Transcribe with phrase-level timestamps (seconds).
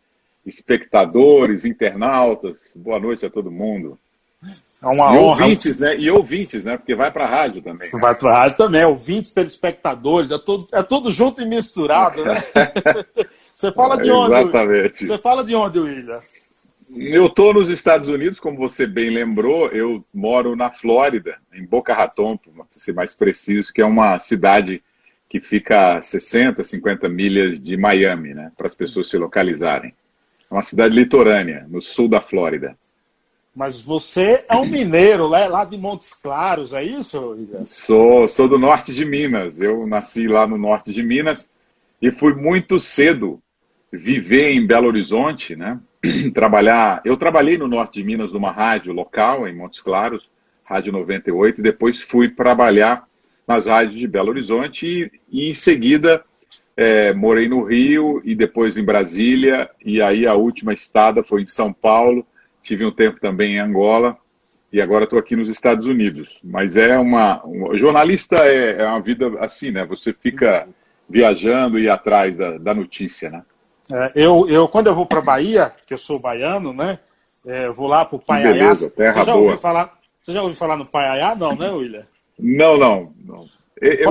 [0.45, 2.73] espectadores, internautas?
[2.75, 3.97] Boa noite a todo mundo.
[4.81, 5.43] É uma e honra.
[5.43, 5.97] Ouvintes, né?
[5.97, 6.77] E ouvintes, né?
[6.77, 7.89] Porque vai para a rádio também.
[7.91, 12.35] Vai para a rádio também, ouvintes, telespectadores, é tudo, é tudo junto e misturado, né?
[13.53, 14.33] você fala de onde?
[14.33, 15.05] Exatamente.
[15.05, 16.21] Você fala de onde, William?
[16.95, 21.93] Eu estou nos Estados Unidos, como você bem lembrou, eu moro na Flórida, em Boca
[21.93, 24.81] Raton, para ser mais preciso, que é uma cidade
[25.29, 29.93] que fica a 60, 50 milhas de Miami, né, para as pessoas se localizarem.
[30.49, 32.75] É uma cidade litorânea, no sul da Flórida.
[33.55, 37.37] Mas você é um mineiro, né, lá de Montes Claros, é isso?
[37.65, 39.59] Sou, sou do norte de Minas.
[39.59, 41.49] Eu nasci lá no norte de Minas
[42.01, 43.39] e fui muito cedo
[43.91, 45.79] viver em Belo Horizonte, né?
[46.33, 47.01] trabalhar.
[47.03, 50.29] Eu trabalhei no norte de Minas numa rádio local, em Montes Claros,
[50.65, 53.07] Rádio 98, e depois fui trabalhar
[53.47, 56.23] nas rádios de Belo Horizonte e, e em seguida
[56.77, 61.47] é, morei no Rio e depois em Brasília, e aí a última estada foi em
[61.47, 62.25] São Paulo,
[62.61, 64.17] tive um tempo também em Angola,
[64.71, 66.39] e agora estou aqui nos Estados Unidos.
[66.43, 67.43] Mas é uma.
[67.43, 69.83] uma jornalista é, é, uma vida assim, né?
[69.85, 70.67] Você fica
[71.09, 73.43] viajando e atrás da, da notícia, né?
[73.91, 76.99] É, eu, eu, quando eu vou para Bahia, que eu sou baiano, né?
[77.45, 78.53] É, eu vou lá para o Paiaiá.
[78.53, 79.37] Beleza, terra você já boa.
[79.37, 79.99] ouviu falar?
[80.21, 81.35] Você já ouviu falar no Paiaiá?
[81.35, 82.05] Não, né, William?
[82.37, 83.13] Não, não.
[83.25, 83.47] não.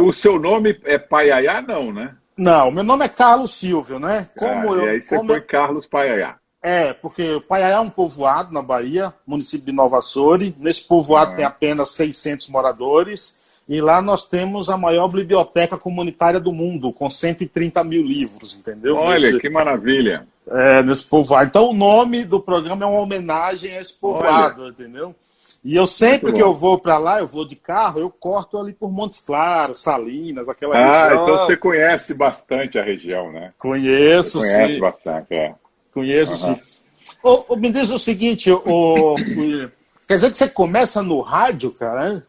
[0.04, 2.16] o seu nome é Paiaiá, não, né?
[2.36, 4.28] Não, meu nome é Carlos Silvio, né?
[4.36, 5.42] Como ah, eu, e aí você como foi eu...
[5.42, 6.36] Carlos Paiaiá.
[6.62, 10.56] É, porque o Paiaiá é um povoado na Bahia, município de Nova Açores.
[10.56, 11.34] Nesse povoado ah.
[11.36, 13.38] tem apenas 600 moradores.
[13.68, 18.96] E lá nós temos a maior biblioteca comunitária do mundo, com 130 mil livros, entendeu?
[18.96, 20.26] Olha, que maravilha.
[20.50, 21.46] É, nesse povoado.
[21.46, 24.70] Então o nome do programa é uma homenagem a esse povoado, Olha.
[24.70, 25.14] entendeu?
[25.62, 28.72] E eu sempre que eu vou para lá, eu vou de carro, eu corto ali
[28.72, 31.20] por Montes Claros, Salinas, aquela ah, região.
[31.20, 33.52] Ah, então você conhece bastante a região, né?
[33.58, 34.80] Conheço, você conhece sim.
[34.80, 35.54] bastante, é.
[35.92, 36.54] Conheço, uhum.
[36.54, 36.60] sim.
[37.22, 39.16] Ô, me diz o seguinte, ô,
[40.06, 42.22] quer dizer que você começa no rádio, cara, né?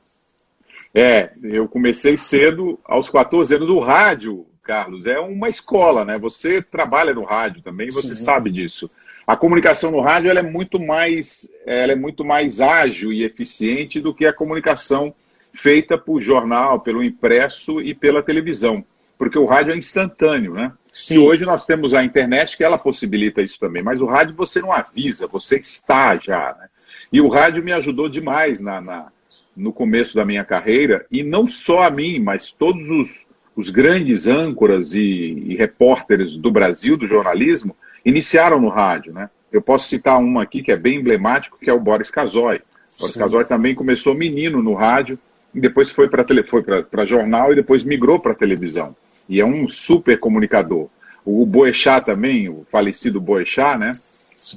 [0.93, 5.05] É, eu comecei cedo, aos 14 anos, do rádio, Carlos.
[5.05, 6.17] É uma escola, né?
[6.17, 8.23] Você trabalha no rádio também, você Sim.
[8.23, 8.89] sabe disso.
[9.25, 13.99] A comunicação no rádio ela é muito mais, ela é muito mais ágil e eficiente
[13.99, 15.13] do que a comunicação
[15.53, 18.83] feita por jornal, pelo impresso e pela televisão,
[19.17, 20.71] porque o rádio é instantâneo, né?
[20.91, 21.15] Sim.
[21.15, 24.61] E hoje nós temos a internet que ela possibilita isso também, mas o rádio você
[24.61, 26.67] não avisa, você está já, né?
[27.11, 29.11] E o rádio me ajudou demais na, na
[29.59, 34.25] no começo da minha carreira, e não só a mim, mas todos os, os grandes
[34.25, 37.75] âncoras e, e repórteres do Brasil, do jornalismo,
[38.05, 39.13] iniciaram no rádio.
[39.13, 39.29] Né?
[39.51, 42.61] Eu posso citar um aqui que é bem emblemático, que é o Boris Casoy.
[42.97, 43.17] Boris.
[43.17, 45.19] Casoy também começou menino no rádio,
[45.53, 46.63] e depois foi para foi
[47.05, 48.95] jornal e depois migrou para televisão.
[49.27, 50.87] E é um super comunicador.
[51.25, 53.91] O Boechat também, o falecido Boechat, né?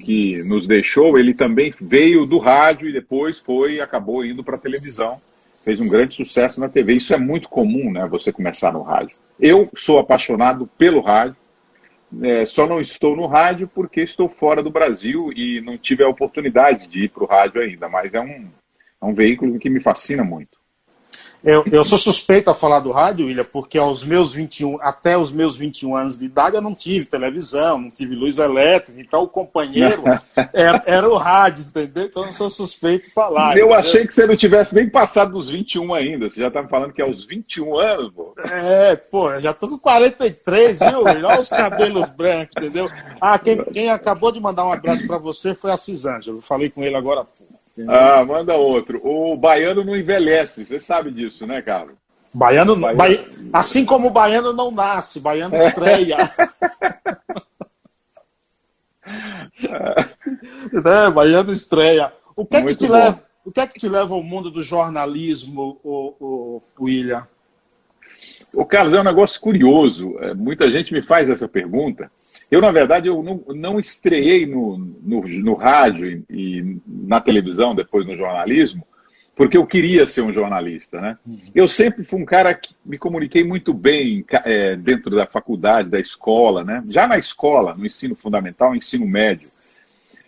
[0.01, 4.61] Que nos deixou, ele também veio do rádio e depois foi acabou indo para a
[4.61, 5.21] televisão.
[5.65, 6.95] Fez um grande sucesso na TV.
[6.95, 8.07] Isso é muito comum, né?
[8.07, 9.17] Você começar no rádio.
[9.39, 11.37] Eu sou apaixonado pelo rádio.
[12.23, 16.09] É, só não estou no rádio porque estou fora do Brasil e não tive a
[16.09, 17.89] oportunidade de ir para o rádio ainda.
[17.89, 18.49] Mas é um,
[19.01, 20.62] é um veículo que me fascina muito.
[21.45, 25.33] Eu, eu sou suspeito a falar do rádio, William, porque aos meus 21, até os
[25.33, 29.29] meus 21 anos de idade eu não tive televisão, não tive luz elétrica, então o
[29.29, 30.05] companheiro
[30.55, 32.05] era, era, o rádio, entendeu?
[32.05, 33.57] Então eu sou suspeito de falar.
[33.57, 33.75] Eu entendeu?
[33.75, 37.03] achei que você não tivesse nem passado dos 21 ainda, você já estava falando que
[37.03, 38.35] é aos 21 anos, pô.
[38.39, 41.05] É, pô, já tô com 43, viu?
[41.05, 42.89] Olha os cabelos brancos, entendeu?
[43.21, 46.71] Ah, quem, quem acabou de mandar um abraço para você foi a Cisângela, eu falei
[46.71, 47.27] com ele agora
[47.89, 49.01] ah, manda outro.
[49.05, 51.97] O baiano não envelhece, você sabe disso, né, Carlos?
[52.35, 53.25] Baiano, baiano...
[53.51, 53.61] Ba...
[53.61, 56.17] assim como o baiano não nasce, baiano estreia.
[60.73, 61.11] né?
[61.15, 62.13] Baiano estreia.
[62.35, 64.63] O que, é que te leva, o que é que te leva ao mundo do
[64.63, 67.27] jornalismo, o, o, o William?
[68.55, 70.19] O Carlos, é um negócio curioso.
[70.21, 72.11] É, muita gente me faz essa pergunta.
[72.53, 77.75] Eu, na verdade, eu não, não estreiei no, no, no rádio e, e, na televisão,
[77.75, 78.87] depois no jornalismo,
[79.35, 81.17] porque eu queria ser um jornalista, né?
[81.27, 81.41] Uhum.
[81.55, 85.99] Eu sempre fui um cara que me comuniquei muito bem é, dentro da faculdade, da
[85.99, 86.85] escola, né?
[86.91, 89.49] Já na escola, no ensino fundamental, no ensino médio.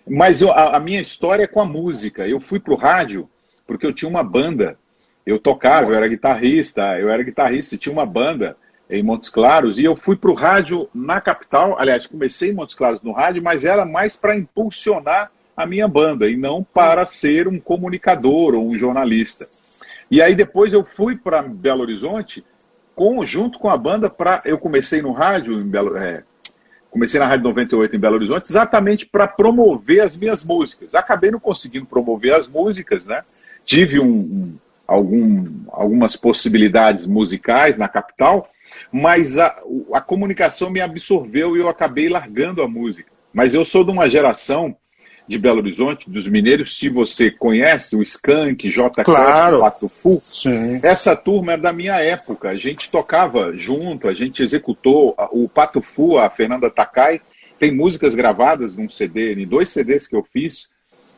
[0.09, 2.27] Mas eu, a, a, minha história é com a música.
[2.27, 3.29] Eu fui para o rádio
[3.67, 4.79] porque eu tinha uma banda.
[5.27, 8.57] Eu tocava, eu era guitarrista, eu era guitarrista, tinha uma banda
[8.89, 11.77] em Montes Claros, e eu fui para o rádio na capital.
[11.79, 16.29] Aliás, comecei em Montes Claros no rádio, mas era mais para impulsionar a minha banda
[16.29, 19.49] e não para ser um comunicador ou um jornalista.
[20.11, 22.45] E aí depois eu fui para Belo Horizonte
[22.95, 26.23] com, junto com a banda para eu comecei no rádio em Belo é,
[26.91, 30.95] comecei na Rádio 98 em Belo Horizonte exatamente para promover as minhas músicas.
[30.95, 33.23] Acabei não conseguindo promover as músicas, né?
[33.67, 34.55] Tive um, um,
[34.87, 38.49] algum, algumas possibilidades musicais na capital,
[38.93, 39.57] mas a,
[39.93, 43.13] a comunicação me absorveu e eu acabei largando a música.
[43.33, 44.77] Mas eu sou de uma geração
[45.27, 49.03] de Belo Horizonte, dos mineiros, se você conhece o Skank, J.
[49.05, 49.61] Claro.
[49.61, 50.81] Pato Fu, Sim.
[50.83, 52.51] essa turma é da minha época.
[52.51, 57.21] A gente tocava junto, a gente executou o Pato Fu, a Fernanda Takai,
[57.59, 60.69] tem músicas gravadas num CD, em dois CDs que eu fiz.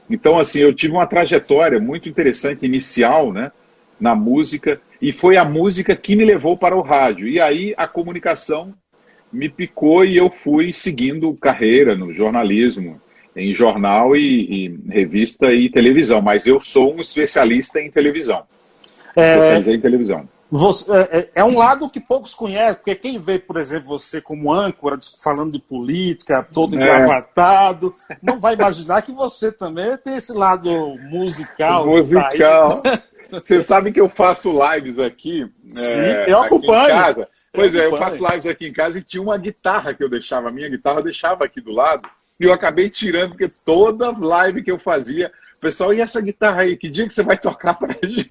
[0.09, 3.51] Então, assim, eu tive uma trajetória muito interessante inicial, né?
[3.99, 7.29] Na música, e foi a música que me levou para o rádio.
[7.29, 8.73] E aí a comunicação
[9.33, 13.01] me picou e eu fui seguindo carreira no jornalismo,
[13.35, 16.23] em jornal e, e revista e televisão.
[16.23, 18.43] Mas eu sou um especialista em televisão.
[19.15, 19.59] É...
[19.59, 20.29] em televisão.
[20.49, 24.21] Você, é, é, é, um lado que poucos conhecem, porque quem vê, por exemplo, você
[24.21, 26.77] como âncora, falando de política, todo é.
[26.77, 28.17] engravatado, é.
[28.23, 30.71] não vai imaginar que você também tem esse lado
[31.11, 31.87] musical.
[31.87, 32.81] Musical.
[32.81, 35.51] Tá Você sabe que eu faço lives aqui.
[35.71, 36.89] Sim, é, eu acompanho.
[36.89, 37.29] casa.
[37.53, 40.11] Pois eu é, eu faço lives aqui em casa e tinha uma guitarra que eu
[40.11, 42.07] deixava, a minha guitarra eu deixava aqui do lado,
[42.39, 46.77] e eu acabei tirando, porque toda live que eu fazia, pessoal, e essa guitarra aí,
[46.77, 48.29] que dia que você vai tocar pra gente?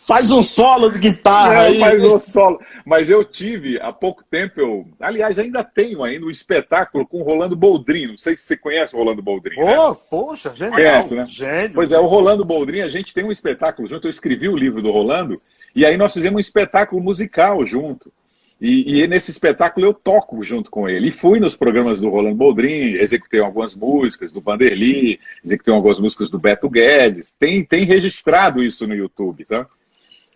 [0.00, 1.78] Faz um solo de guitarra aí.
[1.78, 2.60] Faz um solo.
[2.84, 7.22] Mas eu tive, há pouco tempo, eu, aliás, ainda tenho ainda um espetáculo com o
[7.22, 8.08] Rolando Boldrin.
[8.08, 9.56] Não sei se você conhece o Rolando Boldrin.
[9.58, 9.96] Oh, né?
[10.10, 10.74] Poxa, genial.
[10.74, 11.26] Conhece, né?
[11.28, 11.74] Gênio.
[11.74, 14.06] Pois é, o Rolando Boldrin, a gente tem um espetáculo junto.
[14.06, 15.40] Eu escrevi o livro do Rolando,
[15.74, 18.12] e aí nós fizemos um espetáculo musical junto.
[18.60, 21.08] E, e, nesse espetáculo eu toco junto com ele.
[21.08, 26.28] E fui nos programas do Rolando Boldrin, executei algumas músicas do Vanderly, executei algumas músicas
[26.28, 27.34] do Beto Guedes.
[27.38, 29.66] Tem, tem registrado isso no YouTube, tá?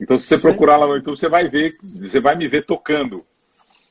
[0.00, 0.48] Então, se você Sim.
[0.48, 3.22] procurar lá no YouTube, você vai ver, você vai me ver tocando.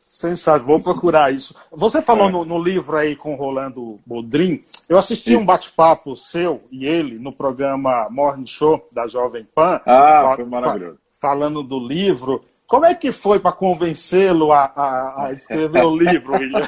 [0.03, 1.55] Sensato, vou procurar isso.
[1.71, 2.31] Você falou é.
[2.31, 4.61] no, no, livro aí com o Rolando Boldrin.
[4.89, 5.37] Eu assisti Sim.
[5.37, 9.79] um bate-papo seu e ele no programa Morning Show da Jovem Pan.
[9.85, 10.97] Ah, foi maravilhoso.
[11.21, 12.43] Falando do livro.
[12.73, 16.67] Como é que foi para convencê-lo a, a, a, escrever o livro, William?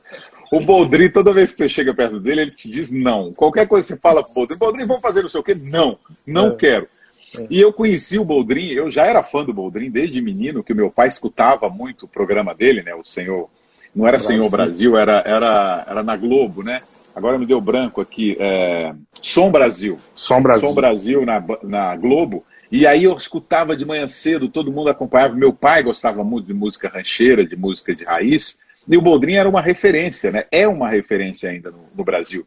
[0.52, 3.32] O Boldrin, toda vez que você chega perto dele, ele te diz não.
[3.32, 5.54] Qualquer coisa que você fala pro Boldrin, Boldrin, vamos fazer não sei o quê?
[5.54, 6.54] Não, não é.
[6.56, 6.86] quero.
[7.36, 7.46] É.
[7.48, 10.76] E eu conheci o Boldrin, eu já era fã do Boldrin desde menino, que o
[10.76, 12.94] meu pai escutava muito o programa dele, né?
[12.94, 13.48] O Senhor.
[13.94, 16.82] Não era Senhor Brasil, era, era, era na Globo, né?
[17.14, 18.36] Agora me deu branco aqui.
[18.38, 18.94] É...
[19.22, 19.98] Som Brasil.
[20.14, 20.68] Som Brasil.
[20.68, 22.44] Som Brasil na, na Globo.
[22.70, 25.34] E aí eu escutava de manhã cedo, todo mundo acompanhava.
[25.34, 28.58] Meu pai gostava muito de música rancheira, de música de raiz.
[28.88, 30.44] E o Boldrin era uma referência, né?
[30.50, 32.46] É uma referência ainda no, no Brasil.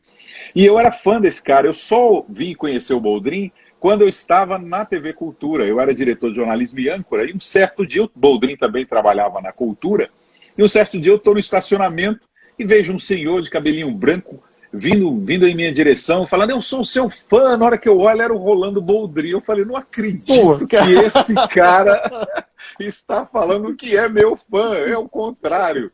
[0.55, 1.67] E eu era fã desse cara.
[1.67, 5.65] Eu só vim conhecer o Boldrin quando eu estava na TV Cultura.
[5.65, 7.29] Eu era diretor de jornalismo e âncora.
[7.29, 10.09] E um certo dia, o Boldrin também trabalhava na Cultura.
[10.57, 12.21] E um certo dia eu estou no estacionamento
[12.57, 16.83] e vejo um senhor de cabelinho branco vindo, vindo em minha direção, falando, eu sou
[16.83, 17.57] seu fã.
[17.57, 19.29] Na hora que eu olho, era o Rolando Boldrin.
[19.29, 22.01] Eu falei, não acredito que esse cara
[22.79, 24.75] está falando que é meu fã.
[24.75, 25.91] É o contrário.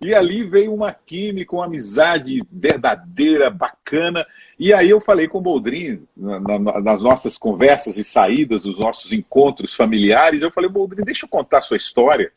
[0.00, 4.26] E ali veio uma química, uma amizade verdadeira, bacana.
[4.58, 8.78] E aí eu falei com o Boldrin, na, na, nas nossas conversas e saídas, dos
[8.78, 12.30] nossos encontros familiares, eu falei, Boldrin, deixa eu contar a sua história.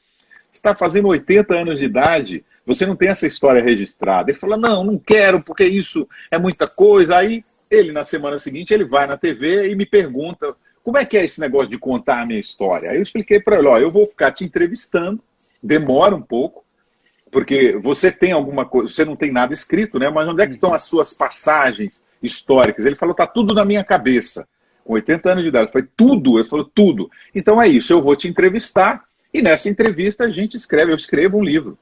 [0.57, 4.31] Está fazendo 80 anos de idade, você não tem essa história registrada.
[4.31, 7.17] Ele falou, não, não quero, porque isso é muita coisa.
[7.17, 11.15] Aí ele, na semana seguinte, ele vai na TV e me pergunta, como é que
[11.15, 12.89] é esse negócio de contar a minha história?
[12.89, 15.21] Aí eu expliquei para ele, ó, eu vou ficar te entrevistando,
[15.61, 16.65] demora um pouco,
[17.31, 20.09] porque você tem alguma coisa, você não tem nada escrito, né?
[20.09, 22.85] Mas onde é que estão as suas passagens históricas?
[22.85, 24.47] Ele falou, tá tudo na minha cabeça.
[24.83, 27.11] Com 80 anos de idade, foi tudo, ele falou tudo.
[27.35, 29.03] Então é isso, eu vou te entrevistar
[29.33, 31.77] e nessa entrevista a gente escreve, eu escrevo um livro.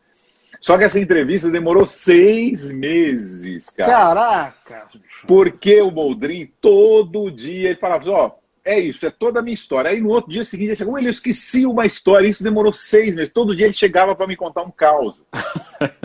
[0.59, 3.91] Só que essa entrevista demorou seis meses, cara.
[3.91, 4.87] Caraca!
[5.27, 8.31] Porque o Boldrin, todo dia, ele falava assim, ó,
[8.65, 9.91] é isso, é toda a minha história.
[9.91, 13.31] Aí no outro dia seguinte, ele chegou, ele esqueci uma história, isso demorou seis meses.
[13.31, 15.15] Todo dia ele chegava para me contar um caos.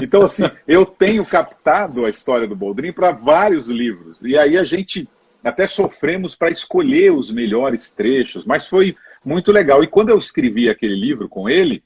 [0.03, 4.19] Então, assim, eu tenho captado a história do Boldrin para vários livros.
[4.21, 5.09] E aí a gente
[5.45, 9.83] até sofremos para escolher os melhores trechos, mas foi muito legal.
[9.83, 11.83] E quando eu escrevi aquele livro com ele,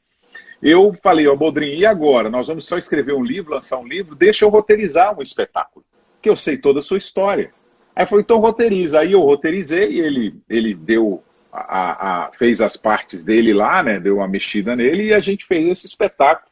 [0.62, 2.30] eu falei, ó, Boldrin, e agora?
[2.30, 5.84] Nós vamos só escrever um livro, lançar um livro, deixa eu roteirizar um espetáculo,
[6.22, 7.50] que eu sei toda a sua história.
[7.94, 9.00] Aí falou, então roteiriza.
[9.00, 11.22] Aí eu roteirizei, ele, ele deu
[11.52, 14.00] a, a, fez as partes dele lá, né?
[14.00, 16.50] Deu uma mexida nele e a gente fez esse espetáculo.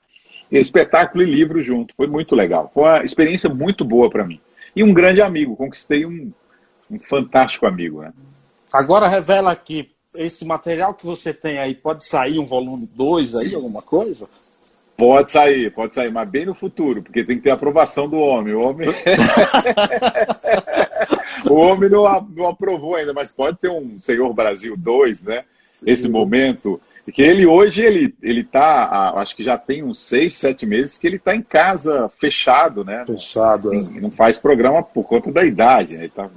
[0.50, 1.94] Espetáculo e livro junto.
[1.96, 2.70] Foi muito legal.
[2.72, 4.38] Foi uma experiência muito boa para mim.
[4.76, 5.56] E um grande amigo.
[5.56, 6.30] Conquistei um,
[6.90, 8.12] um fantástico amigo, né?
[8.72, 13.54] Agora revela aqui, esse material que você tem aí, pode sair um volume 2 aí,
[13.54, 14.28] alguma coisa?
[14.96, 18.54] Pode sair, pode sair, mas bem no futuro, porque tem que ter aprovação do homem.
[18.54, 18.88] O homem,
[21.48, 25.44] o homem não, não aprovou ainda, mas pode ter um Senhor Brasil 2, né?
[25.84, 26.12] Esse uhum.
[26.12, 26.80] momento.
[27.12, 31.06] Que ele hoje, ele, ele tá, acho que já tem uns seis, sete meses que
[31.08, 33.02] ele está em casa fechado, né?
[33.04, 33.72] Fechado.
[33.72, 34.00] Não, é.
[34.00, 36.00] não faz programa por conta da idade, né?
[36.00, 36.30] Ele está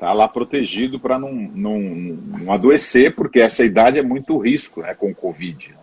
[0.00, 4.94] tá lá protegido para não, não, não adoecer, porque essa idade é muito risco né,
[4.94, 5.78] com o Covid.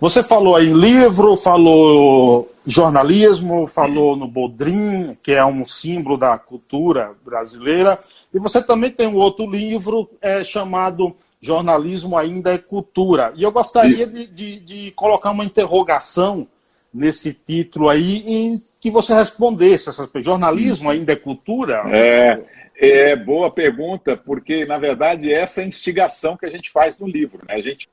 [0.00, 7.12] Você falou aí livro, falou jornalismo, falou no Bodrim, que é um símbolo da cultura
[7.22, 7.98] brasileira,
[8.32, 13.32] e você também tem um outro livro é, chamado Jornalismo Ainda é Cultura.
[13.36, 16.46] E eu gostaria de, de, de, colocar uma interrogação
[16.94, 21.82] nesse título aí, em que você respondesse essas Jornalismo ainda é cultura?
[21.88, 22.40] É,
[22.80, 27.06] é boa pergunta, porque, na verdade, essa é a instigação que a gente faz no
[27.06, 27.40] livro.
[27.46, 27.54] Né?
[27.54, 27.88] A gente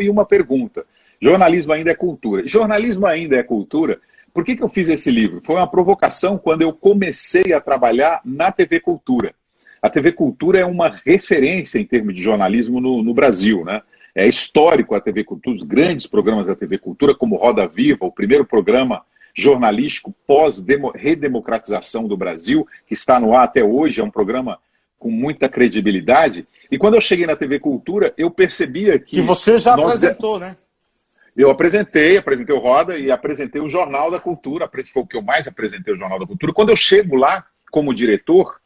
[0.00, 0.86] e uma pergunta.
[1.20, 2.46] Jornalismo ainda é cultura.
[2.46, 4.00] Jornalismo ainda é cultura.
[4.32, 5.40] Por que, que eu fiz esse livro?
[5.40, 9.34] Foi uma provocação quando eu comecei a trabalhar na TV Cultura.
[9.82, 13.82] A TV Cultura é uma referência em termos de jornalismo no, no Brasil, né?
[14.14, 18.12] É histórico a TV Cultura, os grandes programas da TV Cultura, como Roda Viva, o
[18.12, 19.02] primeiro programa
[19.34, 24.58] jornalístico pós-redemocratização do Brasil, que está no ar até hoje, é um programa
[24.98, 26.46] com muita credibilidade.
[26.70, 29.16] E quando eu cheguei na TV Cultura, eu percebia que.
[29.16, 30.56] Que você já apresentou, né?
[31.36, 35.22] Eu apresentei, apresentei o Roda e apresentei o Jornal da Cultura, foi o que eu
[35.22, 36.52] mais apresentei o Jornal da Cultura.
[36.52, 38.60] Quando eu chego lá como diretor,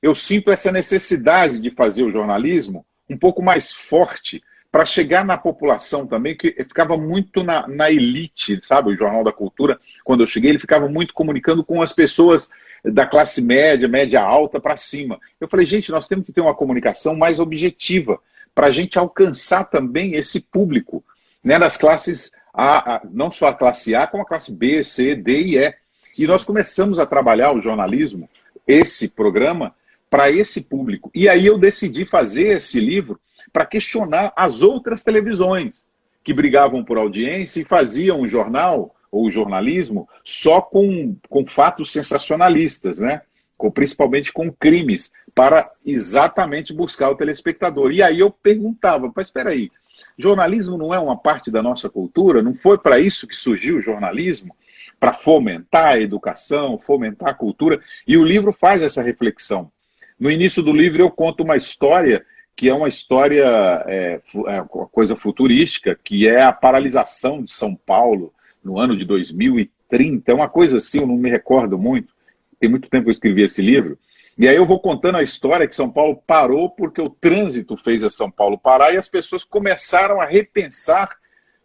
[0.00, 5.38] eu sinto essa necessidade de fazer o jornalismo um pouco mais forte para chegar na
[5.38, 8.90] população também, que ficava muito na, na, elite, sabe?
[8.90, 12.48] O Jornal da Cultura, quando eu cheguei, ele ficava muito comunicando com as pessoas
[12.84, 15.18] da classe média, média alta para cima.
[15.40, 18.20] Eu falei, gente, nós temos que ter uma comunicação mais objetiva
[18.54, 21.04] para a gente alcançar também esse público,
[21.42, 25.16] né, das classes A, a, não só a classe A, como a classe B, C,
[25.16, 25.74] D e E.
[26.16, 28.30] E nós começamos a trabalhar o jornalismo,
[28.64, 29.74] esse programa,
[30.08, 31.10] para esse público.
[31.12, 33.18] E aí eu decidi fazer esse livro
[33.52, 35.82] para questionar as outras televisões
[36.22, 43.00] que brigavam por audiência e faziam um jornal ou jornalismo só com, com fatos sensacionalistas,
[43.00, 43.22] né?
[43.56, 47.92] Com, principalmente com crimes, para exatamente buscar o telespectador.
[47.92, 49.70] E aí eu perguntava, mas espera aí,
[50.18, 52.42] jornalismo não é uma parte da nossa cultura?
[52.42, 54.54] Não foi para isso que surgiu o jornalismo?
[55.00, 57.80] Para fomentar a educação, fomentar a cultura?
[58.06, 59.70] E o livro faz essa reflexão.
[60.18, 62.24] No início do livro eu conto uma história
[62.56, 63.44] que é uma história,
[63.86, 68.32] é, é, uma coisa futurística, que é a paralisação de São Paulo
[68.66, 72.12] no ano de 2030, é uma coisa assim, eu não me recordo muito,
[72.58, 73.96] tem muito tempo que eu escrevi esse livro,
[74.36, 78.02] e aí eu vou contando a história que São Paulo parou porque o trânsito fez
[78.02, 81.16] a São Paulo parar e as pessoas começaram a repensar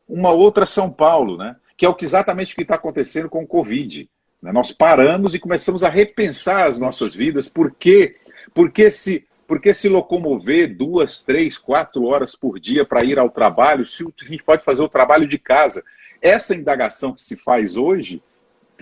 [0.08, 1.55] uma outra São Paulo, né?
[1.75, 4.08] que é o que exatamente o que está acontecendo com o Covid.
[4.41, 4.51] Né?
[4.53, 8.15] Nós paramos e começamos a repensar as nossas vidas, por quê?
[8.53, 13.86] Porque se, porque se locomover duas, três, quatro horas por dia para ir ao trabalho,
[13.86, 15.84] se a gente pode fazer o trabalho de casa.
[16.22, 18.22] Essa indagação que se faz hoje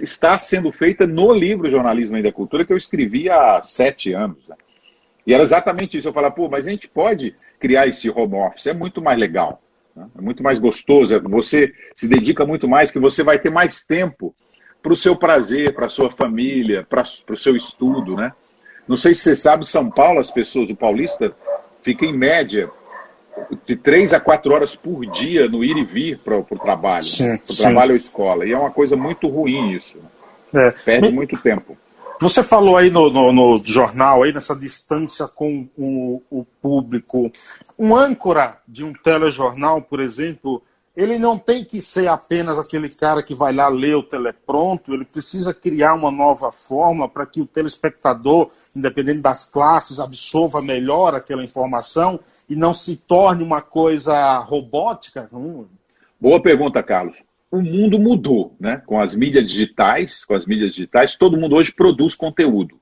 [0.01, 4.47] está sendo feita no livro Jornalismo e da Cultura, que eu escrevi há sete anos.
[4.47, 4.55] Né?
[5.25, 6.07] E era exatamente isso.
[6.07, 9.61] Eu falava, pô, mas a gente pode criar esse home office, é muito mais legal,
[9.95, 10.07] né?
[10.17, 13.83] é muito mais gostoso, é, você se dedica muito mais, que você vai ter mais
[13.83, 14.33] tempo
[14.81, 18.31] para o seu prazer, para a sua família, para o seu estudo, né?
[18.87, 21.35] Não sei se você sabe, São Paulo, as pessoas, o paulista,
[21.81, 22.71] fica em média
[23.65, 27.53] de três a quatro horas por dia no ir e vir para o trabalho, para
[27.53, 28.45] o trabalho ou escola.
[28.45, 29.97] E é uma coisa muito ruim isso.
[30.53, 30.71] É.
[30.71, 31.77] Perde muito tempo.
[32.21, 37.31] Você falou aí no, no, no, jornal, aí nessa distância com o, o, público.
[37.77, 40.61] Um âncora de um telejornal, por exemplo,
[40.97, 45.05] ele não tem que ser apenas aquele cara que vai lá ler o telepronto, ele
[45.05, 51.41] precisa criar uma nova forma para que o telespectador, independente das classes, absorva melhor aquela
[51.43, 55.29] informação e não se torne uma coisa robótica?
[56.19, 57.23] Boa pergunta, Carlos.
[57.51, 58.81] O mundo mudou, né?
[58.85, 62.79] Com as mídias digitais, com as mídias digitais, todo mundo hoje produz conteúdo.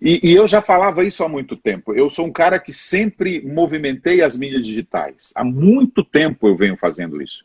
[0.00, 1.92] E, e, eu já falava isso há muito tempo.
[1.92, 5.30] Eu sou um cara que sempre movimentei as mídias digitais.
[5.34, 7.44] Há muito tempo eu venho fazendo isso.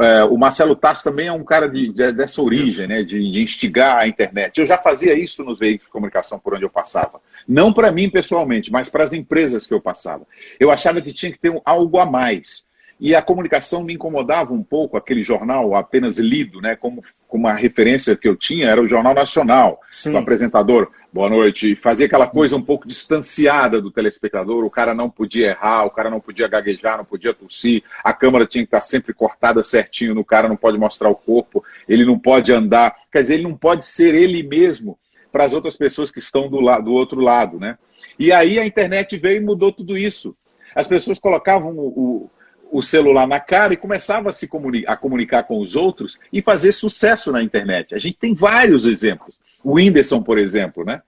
[0.00, 3.42] É, o Marcelo Tassi também é um cara de, de, dessa origem, né, de, de,
[3.42, 4.58] instigar a internet.
[4.58, 7.20] Eu já fazia isso nos veículos de comunicação por onde eu passava.
[7.46, 10.26] Não para mim pessoalmente, mas para as empresas que eu passava.
[10.58, 12.66] Eu achava que tinha que ter um, algo a mais.
[13.00, 17.52] E a comunicação me incomodava um pouco, aquele jornal apenas lido, né, como, como a
[17.52, 20.12] referência que eu tinha era o Jornal Nacional, Sim.
[20.12, 24.92] do apresentador boa noite, e fazia aquela coisa um pouco distanciada do telespectador, o cara
[24.92, 28.66] não podia errar, o cara não podia gaguejar, não podia tossir, a câmera tinha que
[28.66, 32.96] estar sempre cortada certinho no cara, não pode mostrar o corpo, ele não pode andar,
[33.12, 34.98] quer dizer, ele não pode ser ele mesmo
[35.30, 37.78] para as outras pessoas que estão do, do outro lado, né?
[38.18, 40.36] E aí a internet veio e mudou tudo isso.
[40.74, 42.30] As pessoas colocavam o, o,
[42.74, 46.42] o celular na cara e começavam a se comunicar, a comunicar com os outros e
[46.42, 47.94] fazer sucesso na internet.
[47.94, 49.38] A gente tem vários exemplos.
[49.62, 51.00] O Whindersson, por exemplo, né?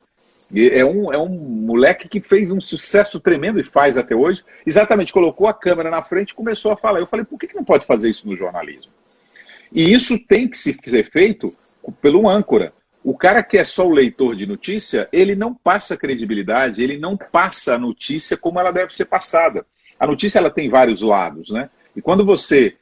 [0.55, 4.45] É um, é um moleque que fez um sucesso tremendo e faz até hoje.
[4.65, 7.01] Exatamente, colocou a câmera na frente e começou a falar.
[7.01, 8.93] Eu falei, por que, que não pode fazer isso no jornalismo?
[9.73, 11.53] E isso tem que ser feito
[12.01, 12.73] pelo âncora.
[13.03, 17.17] O cara que é só o leitor de notícia, ele não passa credibilidade, ele não
[17.17, 19.67] passa a notícia como ela deve ser passada.
[19.99, 21.71] A notícia ela tem vários lados, né?
[21.95, 22.75] E quando você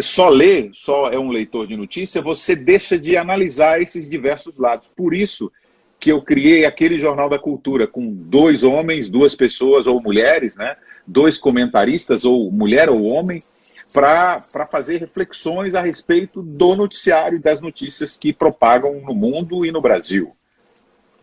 [0.00, 4.90] só lê, só é um leitor de notícia, você deixa de analisar esses diversos lados.
[4.96, 5.50] Por isso
[5.98, 10.76] que eu criei aquele Jornal da Cultura com dois homens, duas pessoas ou mulheres, né?
[11.06, 13.40] Dois comentaristas, ou mulher ou homem,
[13.92, 19.72] para fazer reflexões a respeito do noticiário e das notícias que propagam no mundo e
[19.72, 20.32] no Brasil.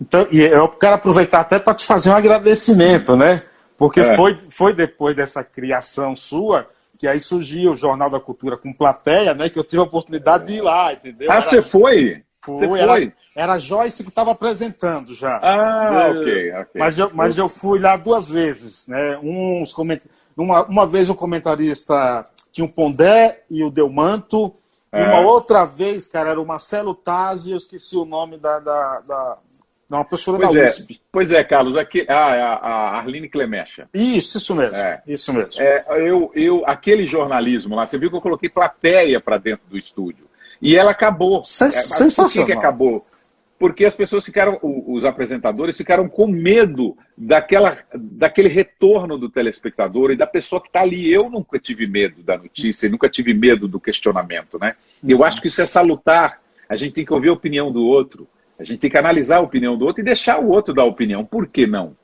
[0.01, 3.41] Então, e eu quero aproveitar até para te fazer um agradecimento, né?
[3.77, 4.15] Porque é.
[4.15, 9.33] foi, foi depois dessa criação sua que aí surgiu o Jornal da Cultura com plateia,
[9.33, 9.49] né?
[9.49, 11.31] Que eu tive a oportunidade de ir lá, entendeu?
[11.31, 12.23] Ah, você foi?
[12.41, 15.39] Foi, você era, Joyce que estava apresentando já.
[15.41, 16.71] Ah, ok, ok.
[16.75, 19.19] Mas eu, mas eu fui lá duas vezes, né?
[19.21, 19.99] Uns coment...
[20.37, 24.53] uma, uma vez o comentarista tinha o Pondé e o Delmanto.
[24.91, 25.03] É.
[25.03, 29.37] Uma outra vez, cara, era o Marcelo Tazzi, eu esqueci o nome da, da, da
[29.89, 31.01] não, uma professora pois da é, USP.
[31.11, 33.87] Pois é, Carlos, aqui, ah, a, a Arline Clemecha.
[33.93, 34.75] Isso, isso mesmo.
[34.75, 35.01] É.
[35.05, 35.61] Isso mesmo.
[35.61, 39.77] É, eu, eu, aquele jornalismo lá, você viu que eu coloquei plateia para dentro do
[39.77, 40.25] estúdio.
[40.61, 41.43] E ela acabou.
[41.43, 42.29] Sens é, sensacional.
[42.29, 43.05] Por que, que acabou?
[43.59, 50.17] Porque as pessoas ficaram, os apresentadores ficaram com medo daquela, daquele retorno do telespectador e
[50.17, 51.11] da pessoa que está ali.
[51.11, 54.75] Eu nunca tive medo da notícia, nunca tive medo do questionamento, né?
[55.07, 56.41] Eu acho que isso é salutar.
[56.67, 58.27] A gente tem que ouvir a opinião do outro.
[58.57, 61.25] A gente tem que analisar a opinião do outro e deixar o outro dar opinião.
[61.25, 61.95] Por que não?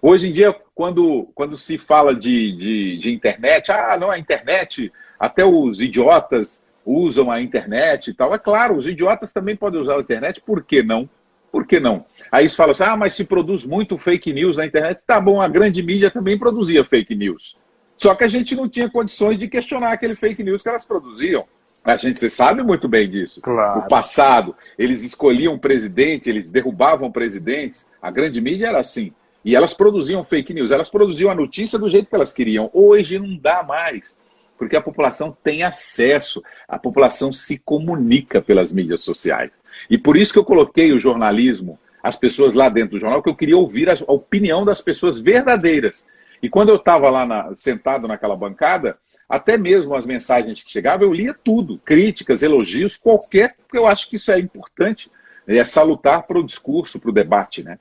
[0.00, 4.92] Hoje em dia, quando, quando se fala de, de, de internet, ah, não, a internet,
[5.18, 8.34] até os idiotas usam a internet e tal.
[8.34, 11.08] É claro, os idiotas também podem usar a internet, por que não?
[11.52, 12.04] Por que não?
[12.30, 15.02] Aí se fala assim, ah, mas se produz muito fake news na internet.
[15.06, 17.56] Tá bom, a grande mídia também produzia fake news.
[17.96, 21.46] Só que a gente não tinha condições de questionar aquele fake news que elas produziam.
[21.84, 23.40] A gente sabe muito bem disso.
[23.40, 23.80] Claro.
[23.80, 27.88] No passado, eles escolhiam presidente, eles derrubavam presidentes.
[28.00, 29.12] A grande mídia era assim.
[29.44, 32.70] E elas produziam fake news, elas produziam a notícia do jeito que elas queriam.
[32.72, 34.16] Hoje não dá mais,
[34.56, 39.50] porque a população tem acesso, a população se comunica pelas mídias sociais.
[39.90, 43.28] E por isso que eu coloquei o jornalismo, as pessoas lá dentro do jornal, que
[43.28, 46.04] eu queria ouvir a opinião das pessoas verdadeiras.
[46.40, 48.96] E quando eu estava lá na, sentado naquela bancada,
[49.32, 54.06] até mesmo as mensagens que chegavam, eu lia tudo, críticas, elogios, qualquer, porque eu acho
[54.10, 55.10] que isso é importante,
[55.48, 57.78] é salutar para o discurso, para o debate, né?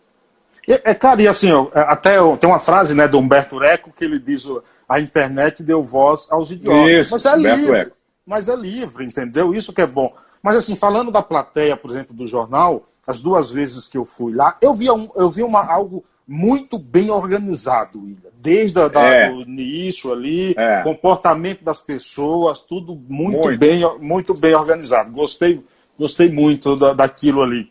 [0.66, 4.18] É, é claro, e assim, até tem uma frase né, do Humberto Eco que ele
[4.18, 4.48] diz
[4.88, 7.08] a internet deu voz aos idiotas.
[7.08, 7.80] Isso, mas é Humberto livre.
[7.80, 7.98] Eco.
[8.26, 9.54] mas é livre, entendeu?
[9.54, 10.16] Isso que é bom.
[10.42, 14.34] Mas assim, falando da plateia, por exemplo, do jornal, as duas vezes que eu fui
[14.34, 18.32] lá, eu vi, um, eu vi uma, algo muito bem organizado, William.
[18.34, 19.30] Desde o é.
[19.34, 20.82] início ali, é.
[20.82, 25.12] comportamento das pessoas, tudo muito, muito, bem, muito bem organizado.
[25.12, 25.62] Gostei,
[26.00, 27.70] gostei muito da, daquilo ali.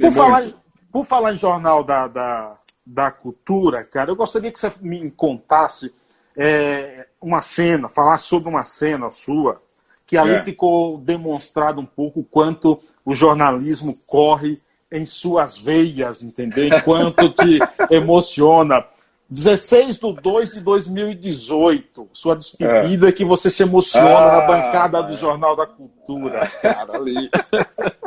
[0.00, 0.44] Por falar,
[0.92, 5.92] por falar em jornal da, da, da cultura, cara, eu gostaria que você me contasse
[6.36, 9.60] é, uma cena, falar sobre uma cena sua,
[10.06, 10.42] que ali é.
[10.42, 14.60] ficou demonstrado um pouco quanto o jornalismo corre
[14.92, 16.66] em suas veias, entendeu?
[16.66, 17.58] Enquanto te
[17.90, 18.84] emociona.
[19.28, 23.12] 16 de 2 de 2018, sua despedida é.
[23.12, 27.28] que você se emociona ah, na bancada do Jornal da Cultura, cara, ali.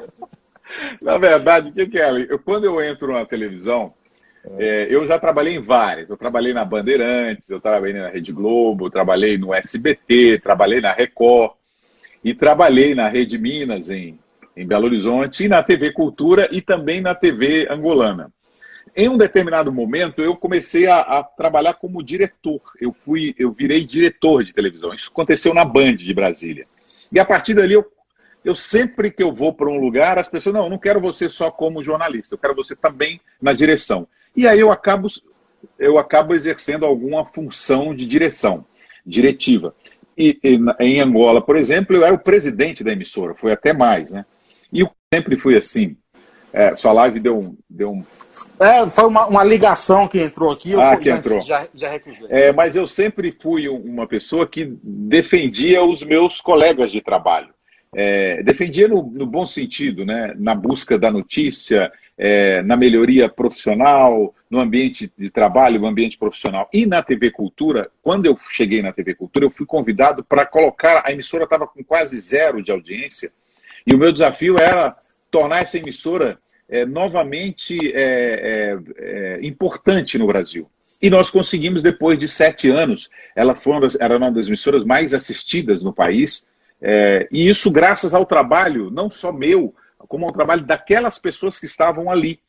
[1.01, 2.25] Na verdade, o que, que é ali?
[2.29, 3.93] Eu, quando eu entro na televisão,
[4.57, 6.09] é, eu já trabalhei em várias.
[6.09, 11.51] Eu trabalhei na Bandeirantes, eu trabalhei na Rede Globo, trabalhei no SBT, trabalhei na Record
[12.23, 14.17] e trabalhei na Rede Minas, em
[14.55, 18.31] em Belo Horizonte, e na TV Cultura e também na TV angolana.
[18.95, 22.59] Em um determinado momento, eu comecei a, a, trabalhar como diretor.
[22.81, 24.93] Eu fui, eu virei diretor de televisão.
[24.93, 26.63] Isso aconteceu na Band de Brasília.
[27.11, 27.85] E a partir dali, eu,
[28.43, 31.29] eu sempre que eu vou para um lugar, as pessoas não, eu não quero você
[31.29, 32.33] só como jornalista.
[32.33, 34.07] Eu quero você também na direção.
[34.35, 35.07] E aí eu acabo,
[35.77, 38.65] eu acabo exercendo alguma função de direção,
[39.05, 39.73] diretiva.
[40.17, 43.35] E, e em Angola, por exemplo, eu era o presidente da emissora.
[43.35, 44.25] Foi até mais, né?
[45.11, 45.97] Eu sempre fui assim.
[46.53, 47.57] É, sua live deu um.
[47.67, 48.05] Deu um...
[48.59, 50.75] É, foi uma, uma ligação que entrou aqui.
[50.75, 51.41] Ah, que entrou.
[51.41, 52.27] Já, já recusei.
[52.29, 57.49] É, mas eu sempre fui uma pessoa que defendia os meus colegas de trabalho.
[57.95, 60.35] É, defendia no, no, bom sentido, né?
[60.37, 66.69] na busca da notícia, é, na melhoria profissional, no ambiente de trabalho, no ambiente profissional.
[66.71, 71.01] E na TV Cultura, quando eu cheguei na TV Cultura, eu fui convidado para colocar.
[71.03, 73.31] A emissora estava com quase zero de audiência
[73.85, 74.95] e o meu desafio era
[75.31, 80.69] tornar essa emissora é, novamente é, é, é, importante no Brasil.
[81.01, 84.83] E nós conseguimos, depois de sete anos, ela foi uma das, era uma das emissoras
[84.83, 86.45] mais assistidas no país,
[86.81, 91.65] é, e isso graças ao trabalho, não só meu, como ao trabalho daquelas pessoas que
[91.65, 92.39] estavam ali,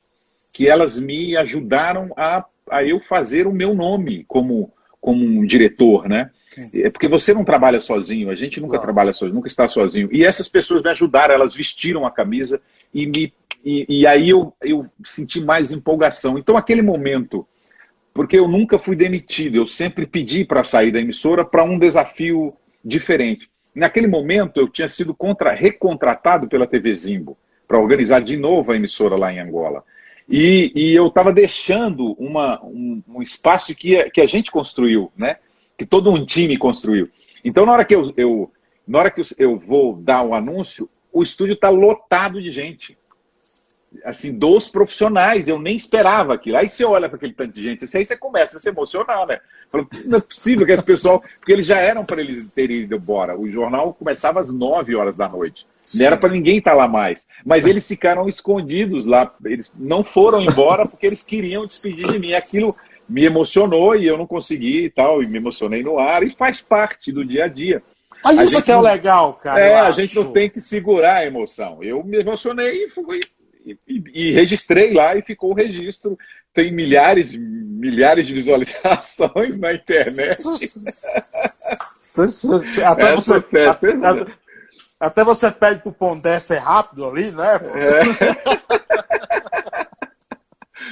[0.52, 6.08] que elas me ajudaram a, a eu fazer o meu nome como, como um diretor,
[6.08, 6.30] né?
[6.74, 8.82] É porque você não trabalha sozinho, a gente nunca não.
[8.82, 10.08] trabalha sozinho, nunca está sozinho.
[10.12, 12.60] E essas pessoas me ajudaram, elas vestiram a camisa
[12.92, 13.32] e, me,
[13.64, 16.38] e, e aí eu, eu senti mais empolgação.
[16.38, 17.46] Então, aquele momento,
[18.12, 22.54] porque eu nunca fui demitido, eu sempre pedi para sair da emissora para um desafio
[22.84, 23.48] diferente.
[23.74, 28.76] Naquele momento, eu tinha sido contra, recontratado pela TV Zimbo para organizar de novo a
[28.76, 29.84] emissora lá em Angola.
[30.28, 35.36] E, e eu estava deixando uma, um, um espaço que, que a gente construiu, né?
[35.80, 37.08] Que todo um time construiu.
[37.42, 38.52] Então, na hora que eu, eu
[38.86, 42.98] na hora que eu vou dar o um anúncio, o estúdio está lotado de gente.
[44.04, 46.58] Assim, dos profissionais, eu nem esperava aquilo.
[46.58, 49.26] Aí você olha para aquele tanto de gente, assim, aí você começa a se emocionar,
[49.26, 49.40] né?
[50.04, 51.22] não é possível que esse pessoal.
[51.40, 53.38] Porque eles já eram para eles terem ido embora.
[53.38, 55.66] O jornal começava às 9 horas da noite.
[55.82, 56.00] Sim.
[56.00, 57.26] Não era para ninguém estar tá lá mais.
[57.42, 59.34] Mas eles ficaram escondidos lá.
[59.46, 62.34] Eles não foram embora porque eles queriam despedir de mim.
[62.34, 62.76] Aquilo
[63.10, 66.60] me emocionou e eu não consegui e tal, e me emocionei no ar, e faz
[66.60, 67.82] parte do dia a dia.
[68.22, 69.58] Mas a isso que é o legal, cara.
[69.58, 71.82] É, a gente não tem que segurar a emoção.
[71.82, 73.18] Eu me emocionei e, fui,
[73.66, 76.16] e, e, e, registrei lá e ficou o registro.
[76.54, 80.42] Tem milhares, milhares de visualizações na internet.
[82.84, 84.26] até, você, até,
[85.00, 87.60] até, você pede pro Pondé ser rápido ali, né?
[87.74, 88.89] É.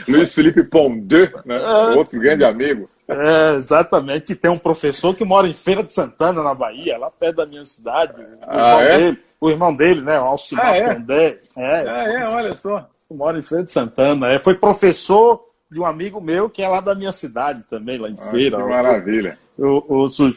[0.08, 1.56] Luiz Felipe Pondé, né?
[1.56, 1.96] É.
[1.96, 2.88] outro grande amigo.
[3.08, 4.34] É, exatamente.
[4.34, 7.64] Tem um professor que mora em Feira de Santana, na Bahia, lá perto da minha
[7.64, 8.12] cidade.
[8.12, 8.98] O ah, irmão, é?
[8.98, 10.18] dele, o irmão dele, né?
[10.20, 10.94] O Alcimar ah, é?
[10.94, 11.38] Pondé.
[11.56, 12.88] É, ah, é, olha só.
[13.10, 14.28] Mora em Feira de Santana.
[14.32, 18.08] É, foi professor de um amigo meu que é lá da minha cidade também, lá
[18.08, 18.56] em ah, Feira.
[18.58, 19.38] Que maravilha.
[19.58, 20.34] O, o, o,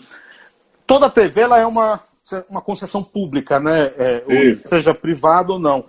[0.88, 2.00] toda a TV ela é uma,
[2.50, 3.92] uma concessão pública, né?
[3.98, 4.24] É,
[4.66, 5.86] seja privada ou não.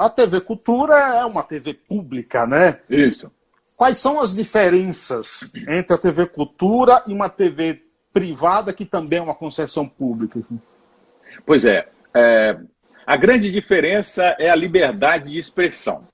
[0.00, 2.80] A TV Cultura é uma TV pública, né?
[2.88, 3.30] Isso.
[3.76, 9.22] Quais são as diferenças entre a TV Cultura e uma TV privada que também é
[9.22, 10.40] uma concessão pública?
[11.44, 11.86] Pois é,
[12.16, 12.56] é
[13.06, 16.08] a grande diferença é a liberdade de expressão.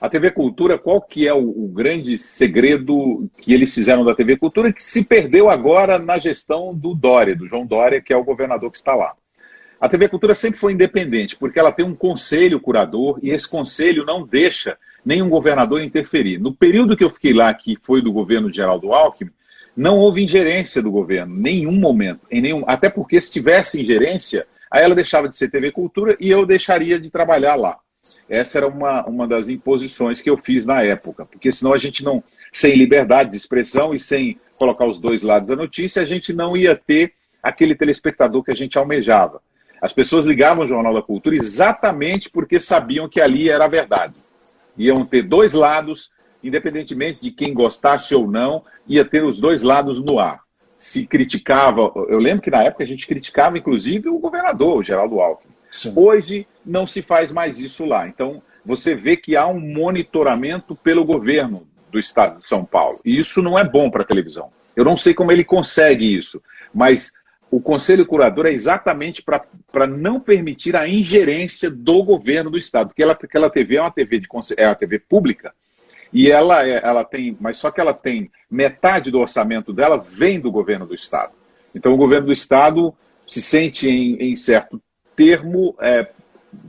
[0.00, 4.36] A TV Cultura, qual que é o, o, grande segredo que eles fizeram da TV
[4.36, 8.22] Cultura que se perdeu agora na gestão do Dória, do João Dória, que é o
[8.22, 9.16] governador que está lá?
[9.80, 14.04] A TV Cultura sempre foi independente, porque ela tem um conselho curador e esse conselho
[14.04, 16.38] não deixa nenhum governador interferir.
[16.38, 19.30] No período que eu fiquei lá, que foi do governo Geraldo Alckmin,
[19.76, 24.82] não houve ingerência do governo, nenhum momento, em nenhum, até porque se tivesse ingerência, Aí
[24.82, 27.78] ela deixava de ser TV Cultura e eu deixaria de trabalhar lá.
[28.28, 32.04] Essa era uma, uma das imposições que eu fiz na época, porque senão a gente
[32.04, 36.32] não, sem liberdade de expressão e sem colocar os dois lados da notícia, a gente
[36.32, 37.12] não ia ter
[37.42, 39.40] aquele telespectador que a gente almejava.
[39.80, 44.14] As pessoas ligavam o Jornal da Cultura exatamente porque sabiam que ali era a verdade.
[44.76, 46.10] Iam ter dois lados,
[46.42, 50.40] independentemente de quem gostasse ou não, ia ter os dois lados no ar.
[50.78, 55.20] Se criticava, eu lembro que na época a gente criticava inclusive o governador, o Geraldo
[55.20, 55.54] Alckmin.
[55.70, 55.92] Sim.
[55.96, 58.06] Hoje não se faz mais isso lá.
[58.06, 63.00] Então, você vê que há um monitoramento pelo governo do estado de São Paulo.
[63.04, 64.50] E isso não é bom para a televisão.
[64.74, 66.42] Eu não sei como ele consegue isso,
[66.74, 67.12] mas
[67.56, 73.02] o conselho curador é exatamente para não permitir a ingerência do governo do estado, porque
[73.02, 75.54] ela, aquela TV é uma TV de é uma TV pública
[76.12, 80.38] e ela, é, ela tem, mas só que ela tem metade do orçamento dela vem
[80.38, 81.32] do governo do estado.
[81.74, 82.92] Então o governo do estado
[83.26, 84.78] se sente em, em certo
[85.16, 86.10] termo é,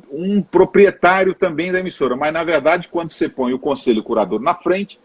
[0.10, 4.56] um proprietário também da emissora, mas na verdade quando você põe o conselho curador na
[4.56, 4.98] frente,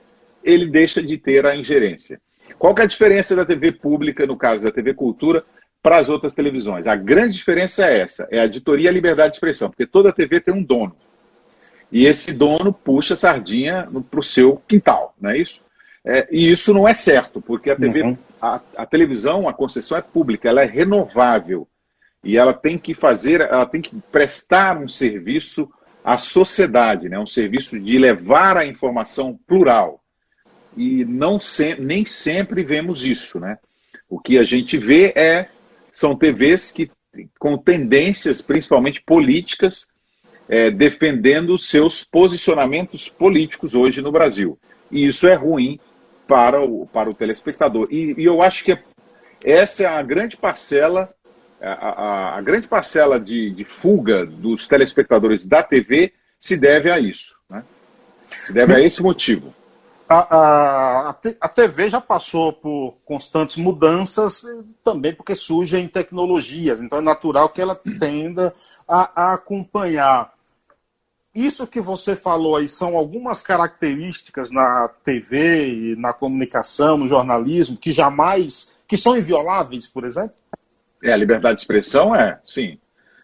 [0.45, 2.21] ele deixa de ter a ingerência.
[2.57, 5.45] Qual que é a diferença da TV pública, no caso da TV Cultura,
[5.83, 6.87] para as outras televisões?
[6.87, 10.13] A grande diferença é essa, é a editoria e a liberdade de expressão, porque toda
[10.13, 10.97] TV tem um dono.
[11.91, 15.61] E esse dono puxa a sardinha para o seu quintal, não é isso?
[16.05, 18.17] É, e isso não é certo, porque a, TV, uhum.
[18.41, 21.69] a, a, televisão, a concessão é pública, ela é renovável.
[22.25, 25.69] E ela tem que fazer, ela tem que prestar um serviço
[26.05, 27.19] à sociedade, né?
[27.19, 30.03] um serviço de levar a informação plural
[30.77, 33.59] e não se, nem sempre vemos isso, né?
[34.09, 35.49] O que a gente vê é
[35.93, 36.91] são TVs que
[37.39, 39.89] com tendências, principalmente políticas,
[40.49, 44.59] é, defendendo seus posicionamentos políticos hoje no Brasil.
[44.91, 45.79] E isso é ruim
[46.27, 47.87] para o, para o telespectador.
[47.91, 48.79] E, e eu acho que
[49.45, 51.13] essa é a grande parcela,
[51.61, 56.99] a, a, a grande parcela de, de, fuga dos telespectadores da TV se deve a
[56.99, 57.37] isso.
[57.49, 57.63] Né?
[58.47, 59.55] Se deve a esse motivo
[60.13, 64.43] a, a, TV já passou por constantes mudanças,
[64.85, 68.55] também porque surgem tecnologias, então é natural que ela tenda
[68.89, 70.33] a, a acompanhar.
[71.35, 77.77] Isso que você falou aí são algumas características na TV e na comunicação, no jornalismo,
[77.77, 80.35] que jamais, que são invioláveis, por exemplo?
[81.03, 82.79] É, a liberdade de expressão é, sim.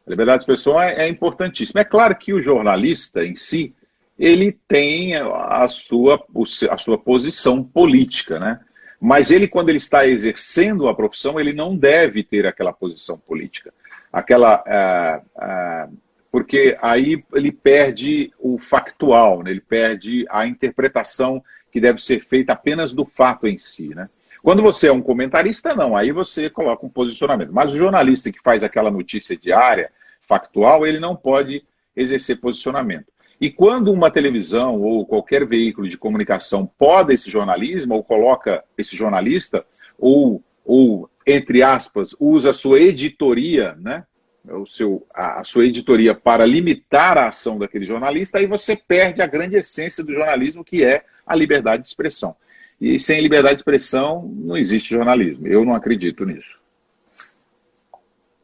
[0.07, 1.83] A liberdade de expressão é, é importantíssima.
[1.83, 3.74] É claro que o jornalista em si,
[4.19, 6.23] ele tem a sua,
[6.71, 8.61] a sua posição política, né?
[9.01, 13.73] Mas ele, quando ele está exercendo a profissão, ele não deve ter aquela posição política.
[14.13, 14.65] Aquela.
[14.67, 15.99] Uh, uh,
[16.31, 19.51] porque aí ele perde o factual, né?
[19.51, 23.95] ele perde a interpretação que deve ser feita apenas do fato em si.
[23.95, 24.09] Né?
[24.43, 27.53] Quando você é um comentarista, não, aí você coloca um posicionamento.
[27.53, 31.65] Mas o jornalista que faz aquela notícia diária, factual, ele não pode
[31.97, 33.07] exercer posicionamento.
[33.40, 38.96] E quando uma televisão ou qualquer veículo de comunicação poda esse jornalismo, ou coloca esse
[38.96, 39.64] jornalista,
[39.96, 44.05] ou, ou entre aspas, usa a sua editoria, né?
[44.51, 49.20] O seu, a, a sua editoria para limitar a ação daquele jornalista, aí você perde
[49.20, 52.35] a grande essência do jornalismo, que é a liberdade de expressão.
[52.81, 55.46] E sem liberdade de expressão não existe jornalismo.
[55.46, 56.59] Eu não acredito nisso.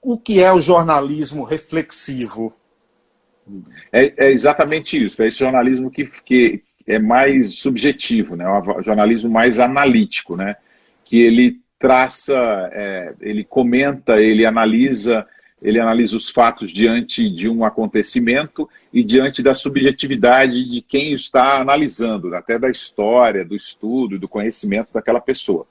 [0.02, 2.52] O que é o jornalismo reflexivo?
[3.92, 5.22] É, é, exatamente isso.
[5.22, 8.46] É esse jornalismo que, que é mais subjetivo, né?
[8.48, 10.57] O jornalismo mais analítico, né?
[11.04, 12.35] Que ele traça,
[12.72, 15.26] é, ele comenta, ele analisa,
[15.61, 21.61] ele analisa os fatos diante de um acontecimento e diante da subjetividade de quem está
[21.61, 25.66] analisando, até da história, do estudo, do conhecimento daquela pessoa.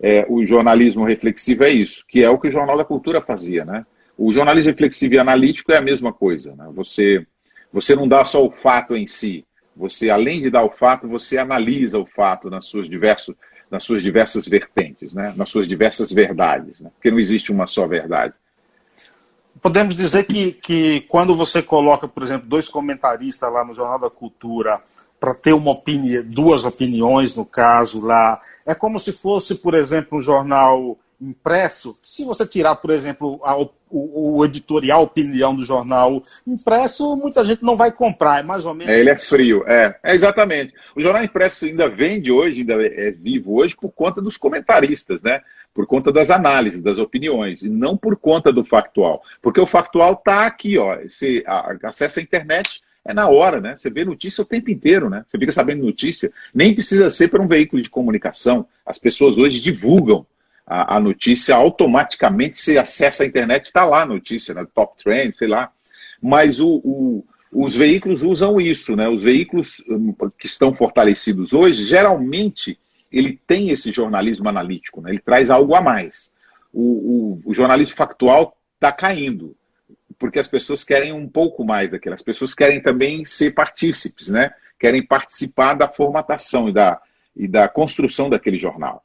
[0.00, 3.64] É, o jornalismo reflexivo é isso, que é o que o Jornal da Cultura fazia,
[3.64, 3.84] né?
[4.22, 6.54] O jornalismo reflexivo e analítico é a mesma coisa.
[6.54, 6.68] Né?
[6.74, 7.26] Você,
[7.72, 9.46] você não dá só o fato em si.
[9.74, 13.34] Você, além de dar o fato, você analisa o fato nas suas, diversos,
[13.70, 15.32] nas suas diversas vertentes, né?
[15.34, 16.82] nas suas diversas verdades.
[16.82, 16.90] Né?
[16.92, 18.34] Porque não existe uma só verdade.
[19.62, 24.10] Podemos dizer que, que quando você coloca, por exemplo, dois comentaristas lá no Jornal da
[24.10, 24.82] Cultura
[25.18, 30.18] para ter uma opinião, duas opiniões no caso lá, é como se fosse, por exemplo,
[30.18, 36.22] um jornal impresso, se você tirar, por exemplo, a, o, o, editorial opinião do jornal
[36.46, 38.92] impresso, muita gente não vai comprar, é mais ou menos.
[38.92, 40.72] É, ele é frio, é, é exatamente.
[40.96, 45.42] O jornal impresso ainda vende hoje, ainda é vivo hoje por conta dos comentaristas, né?
[45.74, 49.22] Por conta das análises, das opiniões, e não por conta do factual.
[49.42, 50.96] Porque o factual está aqui, ó.
[51.02, 51.44] Você
[51.84, 53.76] acessa a internet, é na hora, né?
[53.76, 55.24] Você vê notícia o tempo inteiro, né?
[55.26, 56.32] Você fica sabendo notícia.
[56.52, 58.66] Nem precisa ser para um veículo de comunicação.
[58.84, 60.26] As pessoas hoje divulgam
[60.70, 64.64] a, a notícia automaticamente, se acessa a internet, está lá a notícia, né?
[64.72, 65.72] top trend, sei lá.
[66.22, 69.08] Mas o, o, os veículos usam isso, né?
[69.08, 72.78] Os veículos hum, que estão fortalecidos hoje, geralmente,
[73.10, 75.10] ele tem esse jornalismo analítico, né?
[75.10, 76.32] ele traz algo a mais.
[76.72, 79.56] O, o, o jornalismo factual está caindo,
[80.20, 82.14] porque as pessoas querem um pouco mais daquilo.
[82.14, 84.52] As pessoas querem também ser partícipes, né?
[84.78, 87.00] Querem participar da formatação e da,
[87.34, 89.04] e da construção daquele jornal.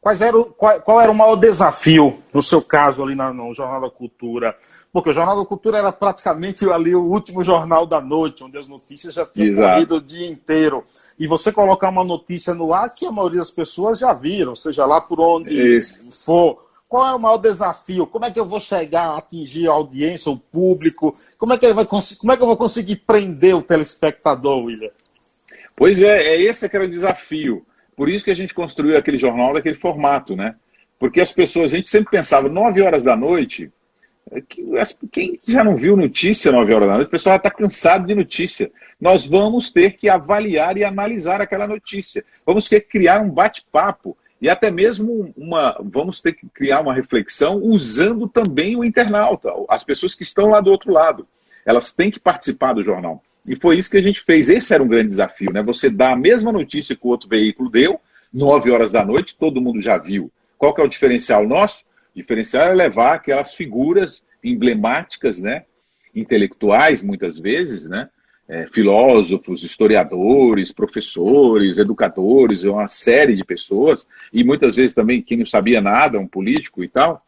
[0.00, 3.52] Quais era o, qual, qual, era o maior desafio, no seu caso, ali na, no
[3.52, 4.56] Jornal da Cultura?
[4.92, 8.68] Porque o Jornal da Cultura era praticamente ali o último jornal da noite, onde as
[8.68, 9.74] notícias já tinham Exato.
[9.74, 10.84] corrido o dia inteiro.
[11.18, 14.86] E você colocar uma notícia no ar que a maioria das pessoas já viram, seja
[14.86, 16.24] lá por onde Isso.
[16.24, 16.64] for.
[16.88, 18.06] Qual é o maior desafio?
[18.06, 21.14] Como é que eu vou chegar a atingir a audiência, o público?
[21.36, 24.90] Como é que, ele vai como é que eu vou conseguir prender o telespectador, William?
[25.76, 27.66] Pois é, é esse que era o desafio.
[27.98, 30.54] Por isso que a gente construiu aquele jornal daquele formato, né?
[31.00, 33.72] Porque as pessoas, a gente sempre pensava, nove horas da noite,
[34.30, 34.40] é
[35.10, 38.14] quem já não viu notícia nove horas da noite, o pessoal já está cansado de
[38.14, 38.70] notícia.
[39.00, 42.24] Nós vamos ter que avaliar e analisar aquela notícia.
[42.46, 46.94] Vamos ter que criar um bate-papo e até mesmo uma, vamos ter que criar uma
[46.94, 51.26] reflexão usando também o internauta, as pessoas que estão lá do outro lado.
[51.66, 53.24] Elas têm que participar do jornal.
[53.48, 54.48] E foi isso que a gente fez.
[54.48, 55.62] Esse era um grande desafio, né?
[55.62, 58.00] Você dá a mesma notícia que o outro veículo deu,
[58.32, 60.30] 9 horas da noite, todo mundo já viu.
[60.56, 61.84] Qual que é o diferencial nosso?
[62.14, 65.64] O diferencial é levar aquelas figuras emblemáticas, né?
[66.14, 68.08] Intelectuais, muitas vezes, né?
[68.48, 75.46] É, filósofos, historiadores, professores, educadores, uma série de pessoas, e muitas vezes também quem não
[75.46, 77.22] sabia nada, um político e tal,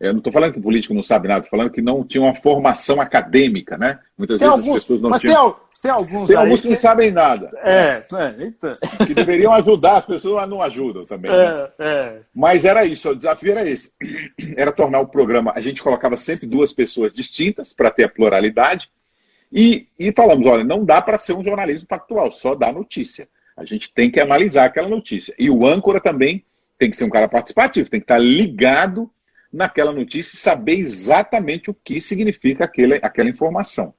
[0.00, 2.22] eu não estou falando que o político não sabe nada, estou falando que não tinha
[2.22, 3.98] uma formação acadêmica, né?
[4.16, 5.52] Muitas tem vezes alguns, as pessoas não mas tinham.
[5.52, 7.50] Tem, tem alguns, tem alguns que não sabem nada.
[7.62, 8.78] É, é, eita.
[9.06, 11.30] Que deveriam ajudar as pessoas, mas não ajudam também.
[11.30, 11.68] Né?
[11.78, 12.20] É, é.
[12.34, 13.92] Mas era isso, o desafio era esse.
[14.56, 15.52] Era tornar o programa.
[15.54, 18.88] A gente colocava sempre duas pessoas distintas para ter a pluralidade.
[19.52, 23.28] E, e falamos: olha, não dá para ser um jornalismo factual, só dá notícia.
[23.56, 25.34] A gente tem que analisar aquela notícia.
[25.38, 26.44] E o âncora também
[26.78, 29.10] tem que ser um cara participativo, tem que estar ligado
[29.54, 33.94] naquela notícia e saber exatamente o que significa aquele, aquela informação.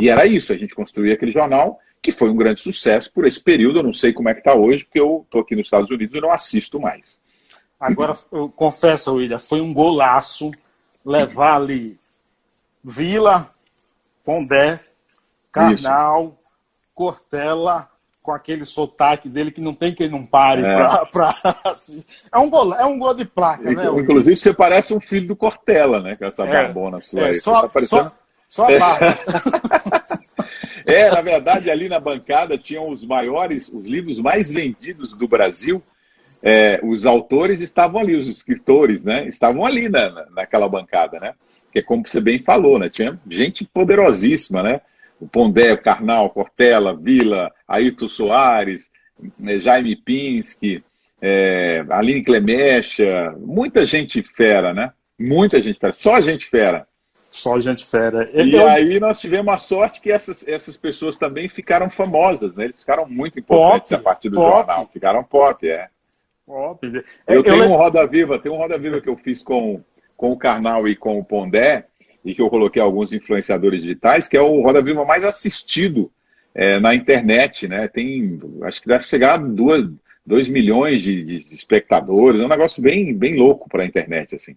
[0.00, 3.40] E era isso, a gente construía aquele jornal, que foi um grande sucesso por esse
[3.40, 3.78] período.
[3.78, 6.14] Eu não sei como é que está hoje, porque eu estou aqui nos Estados Unidos
[6.16, 7.18] e não assisto mais.
[7.78, 10.50] Agora, eu confesso, William, foi um golaço
[11.04, 11.98] levar ali
[12.82, 13.50] Vila,
[14.24, 14.80] Pondé,
[15.52, 16.36] Carnal, isso.
[16.94, 17.88] Cortella,
[18.26, 20.74] com aquele sotaque dele que não tem quem não pare é.
[20.74, 21.34] pra, pra
[21.64, 22.02] assim.
[22.34, 23.86] é, um gol, é um gol de placa, né?
[23.96, 26.16] Inclusive, você parece um filho do Cortella, né?
[26.16, 27.34] Com essa é, barbona sua é, aí.
[27.36, 28.12] Só, tá parecendo...
[28.48, 29.18] só, só a barba.
[30.84, 35.80] é, na verdade, ali na bancada tinham os maiores, os livros mais vendidos do Brasil.
[36.42, 39.28] É, os autores estavam ali, os escritores, né?
[39.28, 41.32] Estavam ali na, naquela bancada, né?
[41.72, 42.88] Que é como você bem falou, né?
[42.88, 44.80] Tinha gente poderosíssima, né?
[45.20, 48.90] O Pondé, o Carnal, Cortella, Vila, Ayrton Soares,
[49.38, 50.84] né, Jaime Pinsky,
[51.20, 54.92] é, Aline Clemecha, muita gente fera, né?
[55.18, 56.86] Muita gente fera, só gente fera.
[57.30, 58.30] Só gente fera.
[58.32, 58.66] E Eu...
[58.66, 62.64] aí nós tivemos a sorte que essas, essas pessoas também ficaram famosas, né?
[62.64, 64.50] Eles ficaram muito importantes pop, a partir do pop.
[64.50, 64.90] jornal.
[64.90, 65.88] Ficaram pop, é.
[66.46, 66.86] Pop.
[66.86, 67.70] Eu, eu tenho eu...
[67.70, 69.82] um Roda Viva, tem um Roda Viva que eu fiz com,
[70.16, 71.86] com o Carnal e com o Pondé,
[72.26, 76.10] e que eu coloquei alguns influenciadores digitais, que é o Roda Viva mais assistido
[76.52, 77.86] é, na internet, né?
[77.86, 83.14] Tem, acho que deve chegar a 2 milhões de, de, espectadores, é um negócio bem,
[83.14, 84.56] bem louco para a internet, assim.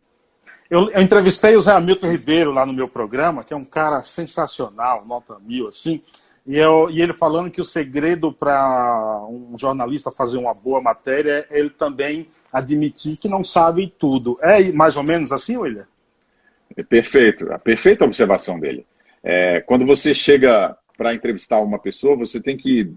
[0.67, 4.01] Eu, eu, entrevistei o Zé Hamilton Ribeiro lá no meu programa, que é um cara
[4.01, 6.01] sensacional, nota mil, assim,
[6.47, 11.45] e, eu, e ele falando que o segredo para um jornalista fazer uma boa matéria
[11.51, 14.39] é ele também admitir que não sabe tudo.
[14.41, 15.86] É mais ou menos assim, William?
[16.75, 18.86] É perfeito, a perfeita observação dele.
[19.23, 22.91] É, quando você chega para entrevistar uma pessoa, você tem que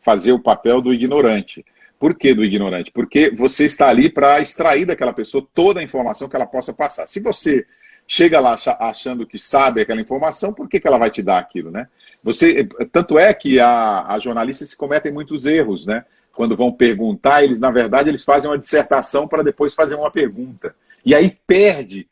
[0.00, 1.64] fazer o papel do ignorante.
[1.98, 2.90] Por que do ignorante?
[2.90, 7.06] Porque você está ali para extrair daquela pessoa toda a informação que ela possa passar.
[7.06, 7.66] Se você
[8.06, 11.70] chega lá achando que sabe aquela informação, por que, que ela vai te dar aquilo,
[11.70, 11.88] né?
[12.22, 16.04] Você, tanto é que a, a jornalistas cometem muitos erros, né?
[16.32, 20.74] Quando vão perguntar, eles na verdade eles fazem uma dissertação para depois fazer uma pergunta.
[21.04, 22.08] E aí perde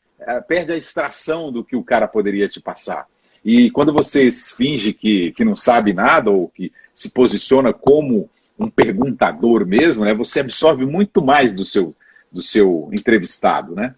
[0.47, 3.07] perde a extração do que o cara poderia te passar.
[3.43, 8.69] E quando você finge que, que não sabe nada ou que se posiciona como um
[8.69, 11.95] perguntador mesmo, né, você absorve muito mais do seu,
[12.31, 13.95] do seu entrevistado, né?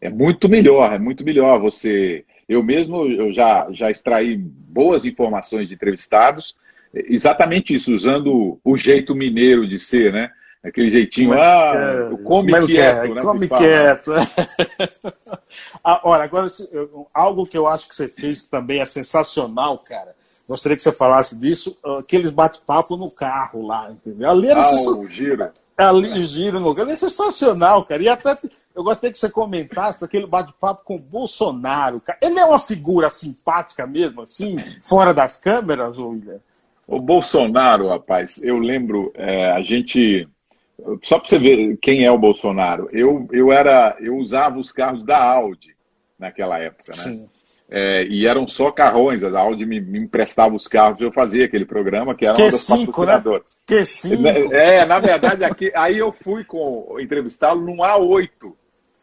[0.00, 2.24] É muito melhor, é muito melhor você...
[2.48, 6.56] Eu mesmo eu já, já extraí boas informações de entrevistados,
[6.92, 10.30] exatamente isso, usando o jeito mineiro de ser, né?
[10.64, 13.22] Aquele jeitinho, ah, é, come quieto, né?
[13.22, 14.12] Come quieto.
[15.82, 16.46] ah, olha, agora,
[17.12, 20.14] algo que eu acho que você fez também é sensacional, cara.
[20.48, 24.30] Gostaria que você falasse disso, aqueles bate-papo no carro lá, entendeu?
[24.30, 25.50] Ali era ah, o giro.
[25.76, 26.86] Ali, giro no carro.
[26.86, 28.02] Ali é sensacional, cara.
[28.02, 28.38] E até
[28.74, 32.00] eu gostaria que você comentasse daquele bate-papo com o Bolsonaro.
[32.00, 32.18] Cara.
[32.22, 36.38] Ele é uma figura simpática mesmo, assim, fora das câmeras, William?
[36.86, 40.28] O Bolsonaro, rapaz, eu lembro, é, a gente
[41.02, 45.04] só para você ver quem é o Bolsonaro, eu, eu era, eu usava os carros
[45.04, 45.76] da Audi
[46.18, 47.26] naquela época, né?
[47.74, 51.64] É, e eram só carrões, a Audi me, me, emprestava os carros eu fazia aquele
[51.64, 52.76] programa, que era uma das né?
[52.84, 53.60] patrocinadoras.
[53.70, 53.76] Né?
[53.78, 54.52] Q5.
[54.52, 58.52] É, na verdade, aqui, aí eu fui com entrevistá-lo num A8,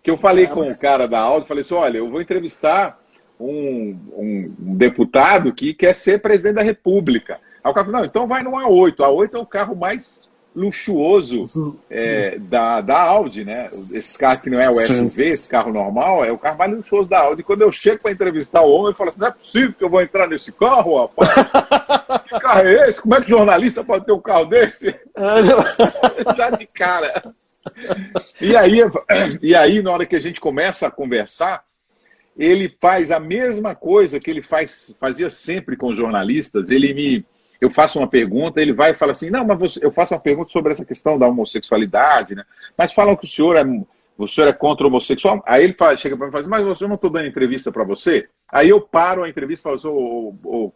[0.04, 3.00] que eu falei é, com o cara da Audi, falei assim, olha, eu vou entrevistar
[3.40, 7.40] um, um, um deputado que quer ser presidente da República.
[7.64, 8.98] Aí o cara falou, não, então vai no A8.
[8.98, 13.70] A8 é o carro mais luxuoso é, da, da Audi, né?
[13.94, 15.24] Esse carro que não é o SUV, Sim.
[15.24, 17.44] esse carro normal, é o carro mais luxuoso da Audi.
[17.44, 19.90] Quando eu chego para entrevistar o homem, eu falo assim: não é possível que eu
[19.90, 21.30] vou entrar nesse carro, rapaz.
[22.28, 23.02] que carro é esse?
[23.02, 24.96] Como é que jornalista pode ter um carro desse?
[26.36, 27.34] Já de cara.
[28.42, 28.80] E aí,
[29.42, 31.64] e aí, na hora que a gente começa a conversar,
[32.38, 36.70] ele faz a mesma coisa que ele faz, fazia sempre com jornalistas.
[36.70, 37.26] Ele me
[37.60, 40.20] eu faço uma pergunta, ele vai e fala assim, não, mas você, eu faço uma
[40.20, 42.44] pergunta sobre essa questão da homossexualidade, né?
[42.78, 43.64] Mas falam que o senhor é,
[44.18, 45.44] o senhor é contra o homossexual.
[45.46, 47.72] Aí ele fala, chega para mim e fala assim, mas eu não estou dando entrevista
[47.72, 48.28] para você?
[48.50, 50.74] Aí eu paro a entrevista e falo assim, ô, ô, ô,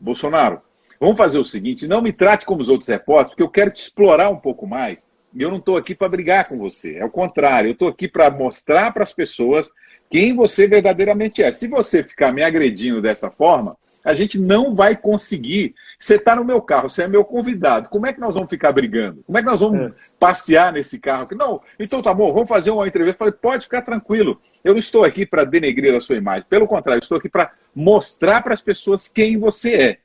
[0.00, 0.60] Bolsonaro,
[0.98, 3.82] vamos fazer o seguinte, não me trate como os outros repórteres, porque eu quero te
[3.82, 5.06] explorar um pouco mais.
[5.34, 6.96] E eu não estou aqui para brigar com você.
[6.96, 9.70] É o contrário, eu estou aqui para mostrar para as pessoas
[10.10, 11.50] quem você verdadeiramente é.
[11.52, 15.74] Se você ficar me agredindo dessa forma, a gente não vai conseguir.
[15.98, 17.88] Você está no meu carro, você é meu convidado.
[17.88, 19.22] Como é que nós vamos ficar brigando?
[19.24, 19.92] Como é que nós vamos é.
[20.18, 21.28] passear nesse carro?
[21.32, 23.18] Não, então tá bom, vamos fazer uma entrevista.
[23.18, 24.40] falei, pode ficar tranquilo.
[24.64, 26.46] Eu não estou aqui para denegrir a sua imagem.
[26.48, 29.98] Pelo contrário, estou aqui para mostrar para as pessoas quem você é.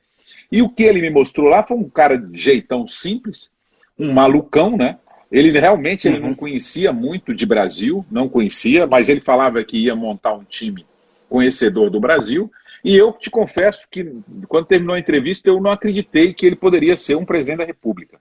[0.50, 3.50] E o que ele me mostrou lá foi um cara de jeitão simples,
[3.98, 4.98] um malucão, né?
[5.30, 6.34] Ele realmente ele não uhum.
[6.34, 10.86] conhecia muito de Brasil, não conhecia, mas ele falava que ia montar um time
[11.28, 12.50] conhecedor do Brasil.
[12.84, 14.12] E eu te confesso que,
[14.46, 18.18] quando terminou a entrevista, eu não acreditei que ele poderia ser um presidente da República.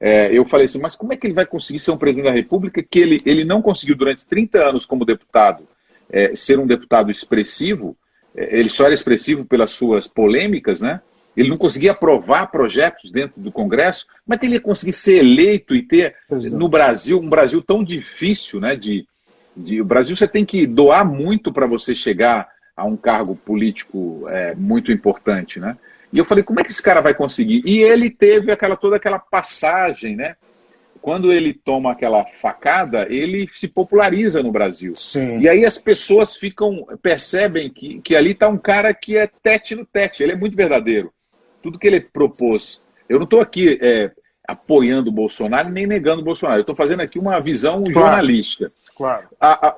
[0.00, 2.32] É, eu falei assim, mas como é que ele vai conseguir ser um presidente da
[2.32, 5.68] República que ele, ele não conseguiu, durante 30 anos como deputado,
[6.10, 7.96] é, ser um deputado expressivo?
[8.34, 11.00] É, ele só era expressivo pelas suas polêmicas, né?
[11.36, 15.82] Ele não conseguia aprovar projetos dentro do Congresso, mas ele ia conseguir ser eleito e
[15.82, 18.76] ter, no Brasil, um Brasil tão difícil, né?
[18.76, 19.06] De,
[19.56, 24.24] de, o Brasil você tem que doar muito para você chegar a um cargo político
[24.28, 25.76] é, muito importante, né?
[26.12, 27.62] E eu falei, como é que esse cara vai conseguir?
[27.64, 30.36] E ele teve aquela toda aquela passagem, né?
[31.00, 34.94] Quando ele toma aquela facada, ele se populariza no Brasil.
[34.94, 35.40] Sim.
[35.40, 39.74] E aí as pessoas ficam, percebem que, que ali está um cara que é tete
[39.74, 41.12] no tete, ele é muito verdadeiro.
[41.62, 42.80] Tudo que ele propôs.
[43.08, 44.12] Eu não estou aqui é,
[44.46, 46.58] apoiando o Bolsonaro nem negando o Bolsonaro.
[46.58, 47.92] Eu estou fazendo aqui uma visão claro.
[47.94, 48.70] jornalística.
[48.96, 49.28] Claro.
[49.40, 49.76] A, a,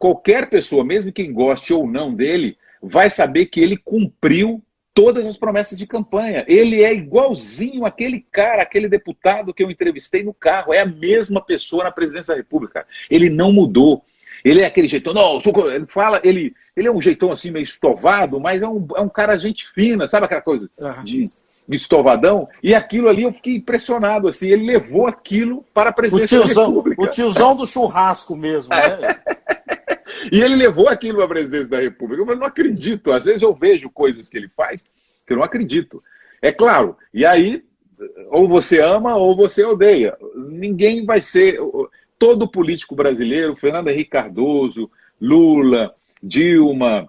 [0.00, 5.36] qualquer pessoa, mesmo quem goste ou não dele, vai saber que ele cumpriu todas as
[5.36, 6.42] promessas de campanha.
[6.48, 10.72] Ele é igualzinho aquele cara, aquele deputado que eu entrevistei no carro.
[10.72, 12.86] É a mesma pessoa na presidência da República.
[13.10, 14.02] Ele não mudou.
[14.42, 15.38] Ele é aquele jeitão, não,
[15.70, 19.08] ele fala, ele, ele é um jeitão assim meio estovado, mas é um, é um
[19.08, 20.70] cara gente fina, sabe aquela coisa
[21.04, 21.26] de,
[21.68, 22.48] de estovadão?
[22.62, 26.68] E aquilo ali eu fiquei impressionado, assim, ele levou aquilo para a presidência tiozão, da
[26.70, 27.02] República.
[27.02, 29.20] O tiozão do churrasco mesmo, né?
[30.30, 32.22] E ele levou aquilo para a presidência da República.
[32.22, 33.12] Eu não acredito.
[33.12, 34.84] Às vezes eu vejo coisas que ele faz
[35.30, 36.02] que eu não acredito.
[36.42, 36.96] É claro.
[37.14, 37.62] E aí,
[38.30, 40.16] ou você ama ou você odeia.
[40.34, 41.58] Ninguém vai ser.
[42.18, 47.08] Todo político brasileiro, Fernando Henrique Cardoso, Lula, Dilma,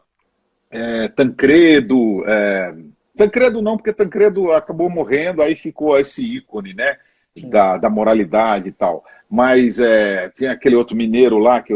[0.70, 2.24] é, Tancredo.
[2.26, 2.76] É,
[3.18, 6.98] Tancredo não, porque Tancredo acabou morrendo, aí ficou esse ícone, né?
[7.46, 11.74] Da, da moralidade e tal mas é, tinha aquele outro mineiro lá, que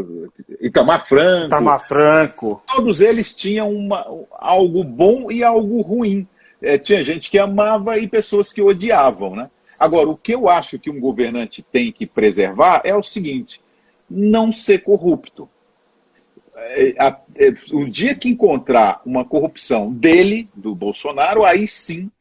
[0.60, 1.45] Itamar Franco.
[1.45, 2.62] Itamar Franco.
[2.68, 6.28] Todos eles tinham uma, algo bom e algo ruim.
[6.62, 9.38] É, tinha gente que amava e pessoas que odiavam.
[9.38, 9.49] Né?
[9.80, 13.62] Agora, o que eu acho que um governante tem que preservar é o seguinte:
[14.10, 15.47] não ser corrupto.
[16.58, 22.12] É, é, o dia que encontrar uma corrupção dele, do Bolsonaro, aí sim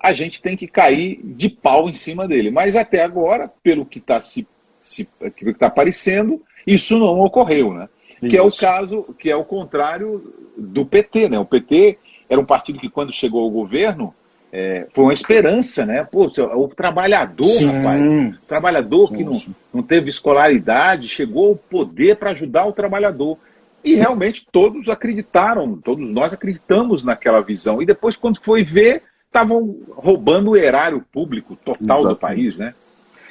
[0.00, 2.52] a gente tem que cair de pau em cima dele.
[2.52, 4.46] Mas até agora, pelo que está se
[4.94, 7.88] que está aparecendo, isso não ocorreu, né?
[8.22, 8.30] Isso.
[8.30, 10.22] Que é o caso, que é o contrário
[10.56, 11.38] do PT, né?
[11.38, 14.14] O PT era um partido que quando chegou ao governo,
[14.52, 16.04] é, foi uma esperança, né?
[16.04, 17.66] Pô, o trabalhador, Sim.
[17.66, 19.16] rapaz, o trabalhador Sim.
[19.16, 19.42] que não,
[19.74, 23.38] não teve escolaridade, chegou ao poder para ajudar o trabalhador.
[23.84, 27.80] E realmente todos acreditaram, todos nós acreditamos naquela visão.
[27.80, 32.08] E depois, quando foi ver, estavam roubando o erário público total Exatamente.
[32.08, 32.74] do país, né?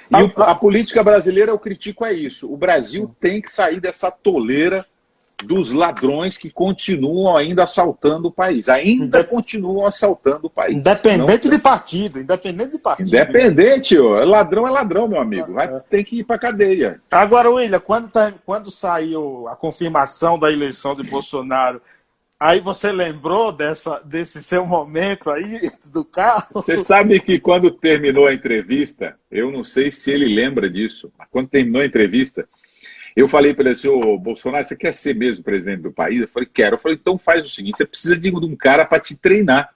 [0.09, 2.51] E o, a política brasileira, eu critico, é isso.
[2.51, 4.85] O Brasil tem que sair dessa toleira
[5.43, 8.69] dos ladrões que continuam ainda assaltando o país.
[8.69, 10.75] Ainda continuam assaltando o país.
[10.75, 11.55] Independente não...
[11.55, 13.07] de partido, independente de partido.
[13.07, 14.23] Independente, ó.
[14.23, 15.53] ladrão é ladrão, meu amigo.
[15.53, 15.79] Vai é.
[15.79, 16.99] ter que ir para cadeia.
[17.11, 21.81] Agora, William, quando, tá, quando saiu a confirmação da eleição de Bolsonaro,
[22.39, 25.59] Aí você lembrou dessa, desse seu momento aí
[25.91, 26.47] do carro?
[26.53, 31.27] Você sabe que quando terminou a entrevista, eu não sei se ele lembra disso, mas
[31.31, 32.47] quando terminou a entrevista,
[33.15, 36.21] eu falei para ele assim, ô Bolsonaro, você quer ser mesmo presidente do país?
[36.21, 36.75] Eu falei, quero.
[36.75, 39.73] Eu falei, então faz o seguinte, você precisa de um cara para te treinar,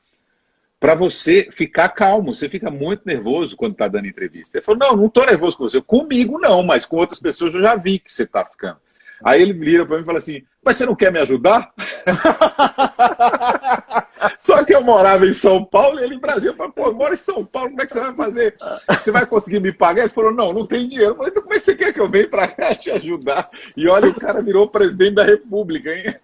[0.80, 2.36] para você ficar calmo.
[2.36, 4.58] Você fica muito nervoso quando está dando entrevista.
[4.58, 5.82] Ele falou, não, não estou nervoso com você.
[5.82, 8.78] Comigo não, mas com outras pessoas eu já vi que você está ficando.
[9.24, 11.72] Aí ele vira para mim e fala assim, mas você não quer me ajudar?
[14.40, 16.52] Só que eu morava em São Paulo e ele em Brasília.
[16.52, 18.58] Eu falei, pô, eu moro em São Paulo, como é que você vai fazer?
[18.90, 20.04] Você vai conseguir me pagar?
[20.04, 21.12] Ele falou, não, não tem dinheiro.
[21.12, 23.50] Eu falei, então como é que você quer que eu venha para cá te ajudar?
[23.76, 26.16] E olha, o cara virou presidente da República, hein?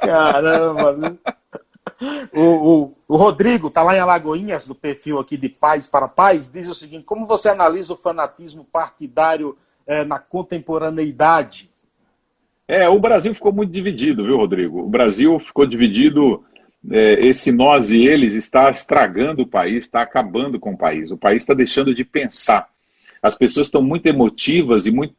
[0.00, 1.16] Caramba,
[2.32, 6.48] o, o, o, Rodrigo está lá em Alagoinhas, do perfil aqui de Paz para Paz,
[6.48, 9.56] diz o seguinte: como você analisa o fanatismo partidário
[9.86, 11.70] é, na contemporaneidade?
[12.66, 14.80] É, o Brasil ficou muito dividido, viu, Rodrigo?
[14.80, 16.44] O Brasil ficou dividido.
[16.90, 21.10] É, esse nós e eles está estragando o país, está acabando com o país.
[21.10, 22.68] O país está deixando de pensar.
[23.22, 25.14] As pessoas estão muito emotivas e, muito,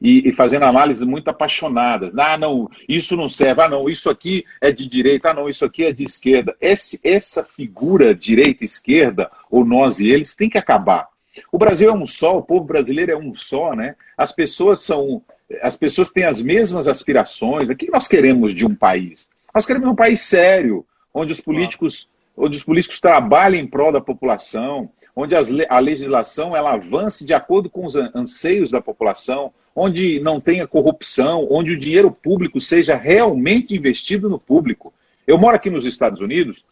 [0.00, 2.16] e, e, fazendo análises muito apaixonadas.
[2.16, 3.60] Ah, não, isso não serve.
[3.60, 5.30] Ah, não, isso aqui é de direita.
[5.30, 6.56] Ah, não, isso aqui é de esquerda.
[6.60, 11.08] Esse, essa figura direita-esquerda, ou nós e eles, tem que acabar.
[11.50, 13.96] O Brasil é um só, o povo brasileiro é um só, né?
[14.16, 15.20] As pessoas são
[15.60, 17.68] as pessoas têm as mesmas aspirações.
[17.68, 19.28] O que nós queremos de um país?
[19.54, 24.00] Nós queremos um país sério, onde os políticos, onde os políticos trabalhem em prol da
[24.00, 30.20] população, onde as, a legislação ela avance de acordo com os anseios da população, onde
[30.20, 34.92] não tenha corrupção, onde o dinheiro público seja realmente investido no público.
[35.26, 36.64] Eu moro aqui nos Estados Unidos,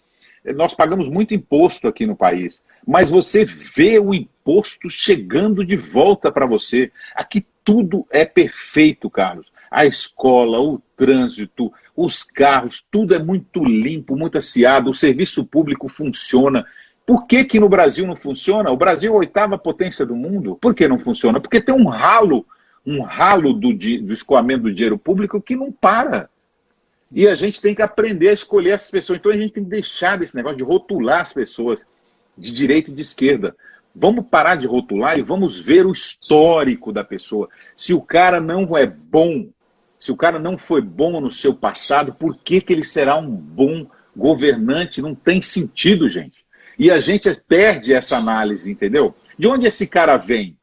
[0.55, 6.31] nós pagamos muito imposto aqui no país, mas você vê o imposto chegando de volta
[6.31, 6.91] para você.
[7.15, 9.47] Aqui tudo é perfeito, Carlos.
[9.71, 15.89] A escola, o trânsito, os carros, tudo é muito limpo, muito aciado, o serviço público
[15.89, 16.65] funciona.
[17.05, 18.71] Por que, que no Brasil não funciona?
[18.71, 20.57] O Brasil é a oitava potência do mundo.
[20.61, 21.41] Por que não funciona?
[21.41, 22.47] Porque tem um ralo,
[22.87, 26.31] um ralo do, do escoamento do dinheiro público que não para.
[27.11, 29.19] E a gente tem que aprender a escolher essas pessoas.
[29.19, 31.87] Então a gente tem que deixar desse negócio de rotular as pessoas
[32.37, 33.57] de direita e de esquerda.
[33.95, 37.49] Vamos parar de rotular e vamos ver o histórico da pessoa.
[37.75, 39.49] Se o cara não é bom,
[39.99, 43.31] se o cara não foi bom no seu passado, por que, que ele será um
[43.31, 43.87] bom
[44.17, 45.03] governante?
[45.03, 46.45] Não tem sentido, gente.
[46.79, 49.15] E a gente perde essa análise, entendeu?
[49.37, 50.57] De onde esse cara vem?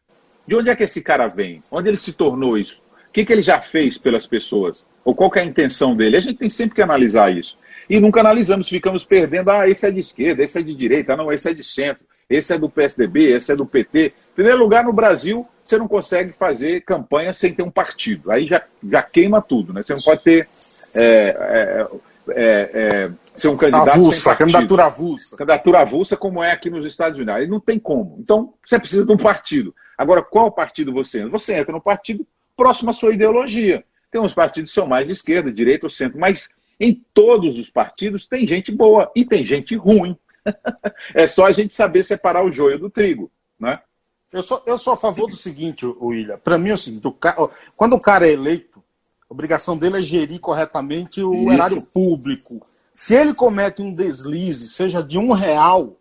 [0.47, 1.61] De onde é que esse cara vem?
[1.69, 2.77] Onde ele se tornou isso?
[3.16, 4.86] O que, que ele já fez pelas pessoas?
[5.05, 6.18] Ou qual é a intenção dele?
[6.18, 7.57] A gente tem sempre que analisar isso.
[7.89, 9.49] E nunca analisamos, ficamos perdendo.
[9.49, 12.05] Ah, esse é de esquerda, esse é de direita, ah, não, esse é de centro
[12.30, 14.07] esse é do PSDB, esse é do PT.
[14.07, 18.32] Em primeiro lugar, no Brasil, você não consegue fazer campanha sem ter um partido.
[18.32, 19.84] Aí já, já queima tudo, né?
[19.84, 20.47] Você não pode ter.
[20.93, 21.88] É, é,
[22.30, 23.89] é, é ser um candidato.
[23.89, 25.38] Avulsa, candidatura avulsa.
[25.38, 27.36] Candidatura avulsa, como é aqui nos Estados Unidos.
[27.36, 28.18] Aí não tem como.
[28.20, 29.76] Então, você precisa de um partido.
[29.97, 31.30] Agora, qual partido você entra?
[31.32, 32.26] Você entra no partido
[32.56, 33.84] próximo à sua ideologia.
[34.12, 36.49] Tem uns partidos que são mais de esquerda, direita ou centro, mas
[36.80, 40.18] em todos os partidos tem gente boa e tem gente ruim
[41.14, 43.80] é só a gente saber separar o joio do trigo, né?
[44.32, 46.38] Eu sou, eu sou a favor do seguinte, William.
[46.38, 47.36] Para mim é o seguinte: o ca...
[47.76, 48.84] quando o cara é eleito,
[49.30, 51.53] a obrigação dele é gerir corretamente o Isso.
[51.53, 52.66] erário público.
[52.93, 55.97] Se ele comete um deslize, seja de um real,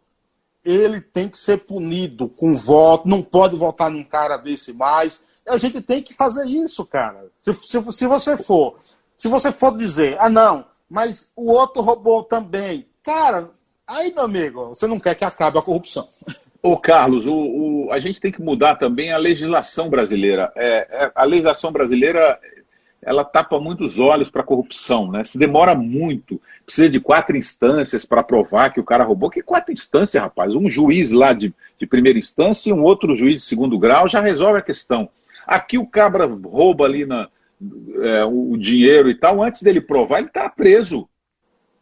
[0.64, 5.22] ele tem que ser punido com voto, não pode votar num cara desse mais.
[5.46, 7.26] A gente tem que fazer isso, cara.
[7.42, 8.78] Se, se, se você for,
[9.16, 13.50] se você for dizer, ah não, mas o outro roubou também, cara,
[13.86, 16.08] Aí, meu amigo, você não quer que acabe a corrupção.
[16.62, 20.50] Ô, Carlos, o, o, a gente tem que mudar também a legislação brasileira.
[20.56, 22.38] É, é, a legislação brasileira
[23.02, 25.22] ela tapa muitos olhos para a corrupção, né?
[25.24, 29.28] Se demora muito, precisa de quatro instâncias para provar que o cara roubou.
[29.28, 30.54] Que quatro instâncias, rapaz?
[30.54, 34.22] Um juiz lá de, de primeira instância e um outro juiz de segundo grau já
[34.22, 35.10] resolve a questão.
[35.46, 37.28] Aqui o cabra rouba ali na,
[38.02, 41.08] é, o dinheiro e tal, antes dele provar, ele está preso.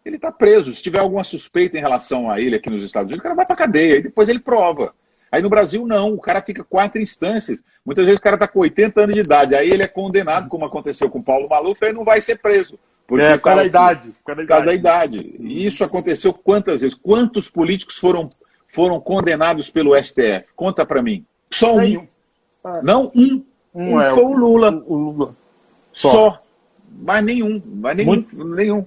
[0.04, 0.72] ele está preso.
[0.72, 3.46] Se tiver alguma suspeita em relação a ele aqui nos Estados Unidos, o cara vai
[3.46, 4.94] para cadeia e depois ele prova.
[5.30, 7.64] Aí no Brasil, não, o cara fica quatro instâncias.
[7.86, 10.66] Muitas vezes o cara está com 80 anos de idade, aí ele é condenado, como
[10.66, 12.78] aconteceu com o Paulo Maluf, aí não vai ser preso.
[13.06, 14.12] Porque é, por causa da idade.
[14.24, 15.34] Por causa da idade.
[15.40, 16.94] E isso aconteceu quantas vezes?
[16.94, 18.28] Quantos políticos foram,
[18.68, 20.44] foram condenados pelo STF?
[20.54, 21.24] Conta para mim.
[21.50, 22.06] Só um.
[22.82, 23.42] Não, um.
[23.74, 24.82] Um, um é foi o Lula.
[24.86, 25.34] O Lula.
[25.92, 26.10] Só.
[26.10, 26.42] Só.
[26.90, 27.62] Mas nenhum.
[27.64, 28.10] Mas nenhum.
[28.10, 28.86] Muito, nenhum.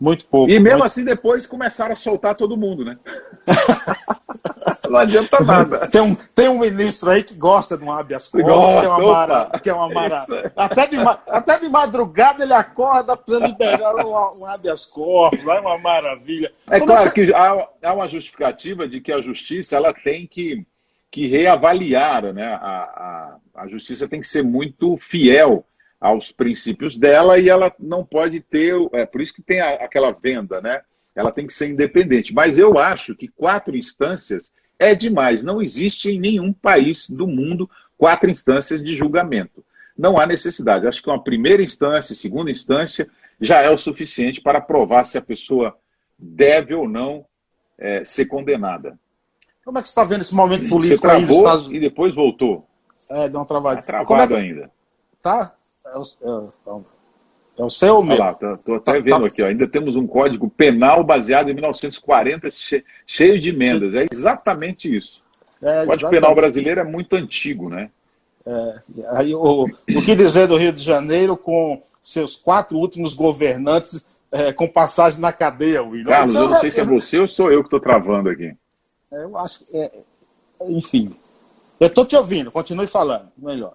[0.00, 0.50] Muito pouco.
[0.50, 0.86] E mesmo muito...
[0.86, 2.96] assim, depois começaram a soltar todo mundo, né?
[4.88, 5.86] não adianta nada.
[5.88, 8.98] Tem um, tem um ministro aí que gosta de um habeas corpus, que é uma,
[8.98, 10.24] mara, que é uma mara...
[10.56, 10.96] Até, de,
[11.28, 16.50] até de madrugada ele acorda para liberar um, um habeas corpus, é uma maravilha.
[16.70, 20.66] É Como claro que há, há uma justificativa de que a justiça ela tem que,
[21.10, 22.46] que reavaliar, né?
[22.46, 25.66] A, a, a justiça tem que ser muito fiel
[26.00, 28.74] aos princípios dela e ela não pode ter.
[28.92, 30.80] É por isso que tem a, aquela venda, né?
[31.14, 32.32] Ela tem que ser independente.
[32.32, 35.44] Mas eu acho que quatro instâncias é demais.
[35.44, 39.62] Não existe em nenhum país do mundo quatro instâncias de julgamento.
[39.96, 40.86] Não há necessidade.
[40.86, 45.22] Acho que uma primeira instância, segunda instância, já é o suficiente para provar se a
[45.22, 45.76] pessoa
[46.18, 47.26] deve ou não
[47.76, 48.98] é, ser condenada.
[49.62, 51.76] Como é que você está vendo esse momento político você travou aí Estados...
[51.76, 52.69] e depois voltou.
[53.10, 53.80] É, deu uma travada.
[53.80, 54.42] Está travado é que...
[54.42, 54.70] ainda.
[55.20, 55.54] Tá?
[55.84, 56.80] É o, é,
[57.58, 58.22] é o seu mesmo.
[58.22, 59.26] Olha lá, estou até tá, vendo tá...
[59.26, 62.48] aqui, ó, ainda temos um código penal baseado em 1940,
[63.06, 63.94] cheio de emendas.
[63.94, 65.22] É exatamente isso.
[65.60, 66.10] É, o Código exatamente.
[66.10, 67.90] Penal brasileiro é muito antigo, né?
[68.46, 68.80] É,
[69.10, 74.52] aí, o, o que dizer do Rio de Janeiro com seus quatro últimos governantes é,
[74.52, 76.10] com passagem na cadeia, William?
[76.10, 78.54] Carlos, eu não sei se é você ou sou eu que estou travando aqui.
[79.12, 79.76] É, eu acho que.
[79.76, 79.92] É,
[80.62, 81.14] enfim.
[81.80, 83.74] Eu estou te ouvindo, continue falando, melhor.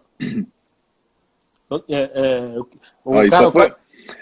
[1.89, 2.59] É, é,
[3.03, 3.73] o cara, só, foi,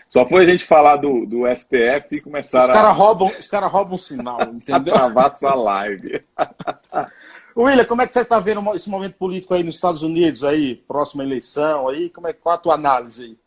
[0.08, 2.94] só, foi, a gente falar do, do STF e começaram os cara a.
[2.94, 4.94] Roubam, os caras roubam um sinal, entendeu?
[4.94, 6.24] travar sua live.
[7.56, 10.78] William, como é que você está vendo esse momento político aí nos Estados Unidos, aí,
[10.88, 12.10] próxima eleição, aí?
[12.10, 13.38] Como é, qual a tua análise aí?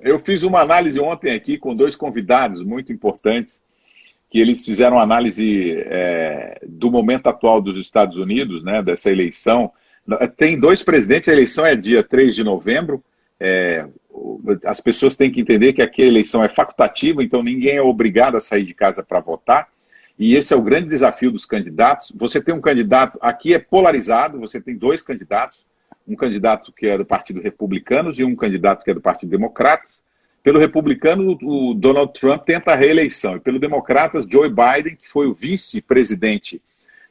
[0.00, 3.60] Eu fiz uma análise ontem aqui com dois convidados muito importantes,
[4.30, 9.72] que eles fizeram análise é, do momento atual dos Estados Unidos, né, dessa eleição,
[10.36, 13.02] tem dois presidentes, a eleição é dia 3 de novembro.
[13.38, 13.86] É,
[14.64, 18.36] as pessoas têm que entender que aqui a eleição é facultativa, então ninguém é obrigado
[18.36, 19.68] a sair de casa para votar.
[20.18, 22.12] E esse é o grande desafio dos candidatos.
[22.16, 25.60] Você tem um candidato, aqui é polarizado, você tem dois candidatos,
[26.08, 30.02] um candidato que é do Partido Republicanos e um candidato que é do Partido Democratas.
[30.46, 33.34] Pelo republicano, o Donald Trump tenta a reeleição.
[33.34, 36.62] E pelo Democratas, Joe Biden, que foi o vice-presidente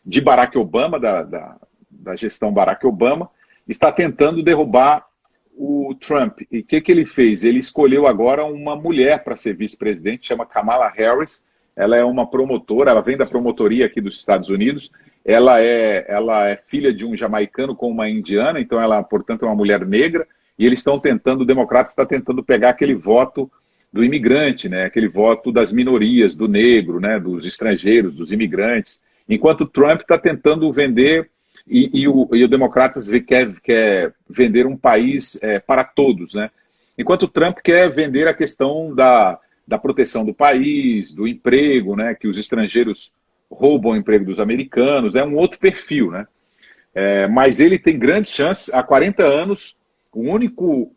[0.05, 1.57] de Barack Obama, da, da,
[1.91, 3.29] da gestão Barack Obama,
[3.67, 5.05] está tentando derrubar
[5.53, 6.43] o Trump.
[6.49, 7.43] E o que, que ele fez?
[7.43, 11.41] Ele escolheu agora uma mulher para ser vice-presidente, chama Kamala Harris.
[11.75, 14.89] Ela é uma promotora, ela vem da promotoria aqui dos Estados Unidos.
[15.25, 19.45] Ela é, ela é filha de um jamaicano com uma indiana, então ela, portanto, é
[19.45, 20.25] uma mulher negra.
[20.57, 23.51] E eles estão tentando, o democrata está tentando pegar aquele voto
[23.91, 24.85] do imigrante, né?
[24.85, 27.19] aquele voto das minorias, do negro, né?
[27.19, 29.01] dos estrangeiros, dos imigrantes.
[29.27, 31.29] Enquanto Trump está tentando vender
[31.67, 36.51] e, e, o, e o Democratas quer, quer vender um país é, para todos, né?
[36.97, 42.13] Enquanto Trump quer vender a questão da, da proteção do país, do emprego, né?
[42.13, 43.11] Que os estrangeiros
[43.49, 46.27] roubam o emprego dos americanos, é um outro perfil, né?
[46.93, 48.73] É, mas ele tem grandes chances.
[48.73, 49.75] Há 40 anos,
[50.15, 50.91] o único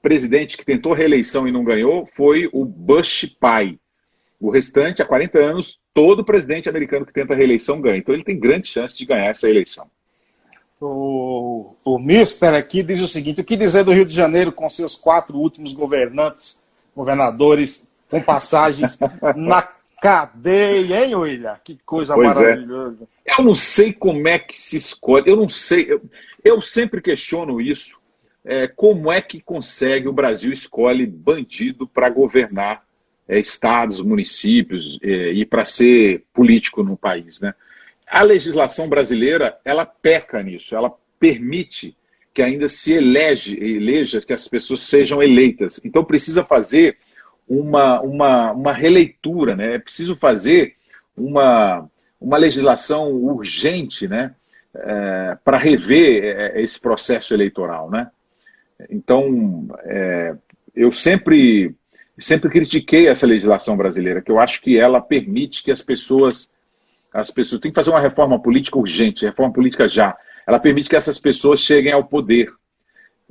[0.00, 3.78] presidente que tentou reeleição e não ganhou foi o Bush pai.
[4.40, 7.98] O restante, há 40 anos, todo presidente americano que tenta reeleição ganha.
[7.98, 9.86] Então ele tem grande chance de ganhar essa eleição.
[10.80, 14.68] O, o Mister aqui diz o seguinte: o que dizer do Rio de Janeiro com
[14.68, 16.58] seus quatro últimos governantes,
[16.96, 18.98] governadores, com passagens
[19.36, 19.62] na
[20.02, 21.56] cadeia, hein, William?
[21.62, 22.40] Que coisa pois é.
[22.40, 23.08] maravilhosa.
[23.24, 23.38] É.
[23.38, 26.02] Eu não sei como é que se escolhe, eu não sei, eu,
[26.44, 28.02] eu sempre questiono isso.
[28.44, 32.84] É, como é que consegue o Brasil escolhe bandido para governar
[33.26, 37.54] é, estados, municípios é, e para ser político no país, né?
[38.06, 41.96] A legislação brasileira, ela peca nisso, ela permite
[42.34, 45.80] que ainda se elege, eleja, que as pessoas sejam eleitas.
[45.84, 46.98] Então precisa fazer
[47.48, 49.74] uma, uma, uma releitura, né?
[49.74, 50.74] é preciso fazer
[51.16, 51.88] uma,
[52.20, 54.34] uma legislação urgente né?
[54.74, 57.88] É, para rever é, esse processo eleitoral.
[57.88, 58.10] Né?
[58.90, 60.34] Então, é,
[60.74, 61.74] eu sempre,
[62.18, 66.52] sempre critiquei essa legislação brasileira, que eu acho que ela permite que as pessoas
[67.14, 70.16] as pessoas têm que fazer uma reforma política urgente, reforma política já.
[70.44, 72.52] Ela permite que essas pessoas cheguem ao poder.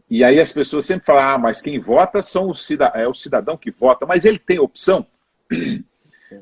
[0.09, 3.13] E aí as pessoas sempre falam, ah, mas quem vota são o cidadão, é o
[3.13, 5.05] cidadão que vota, mas ele tem opção.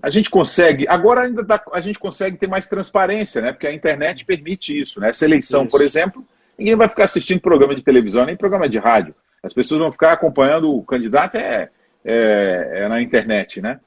[0.01, 3.51] A gente consegue, agora ainda dá, a gente consegue ter mais transparência, né?
[3.51, 5.09] Porque a internet permite isso, né?
[5.09, 5.71] Essa eleição, isso.
[5.71, 6.25] por exemplo,
[6.61, 9.15] ninguém vai ficar assistindo programa de televisão, nem programa de rádio.
[9.43, 11.69] As pessoas vão ficar acompanhando o candidato é,
[12.05, 13.79] é, é na internet, né?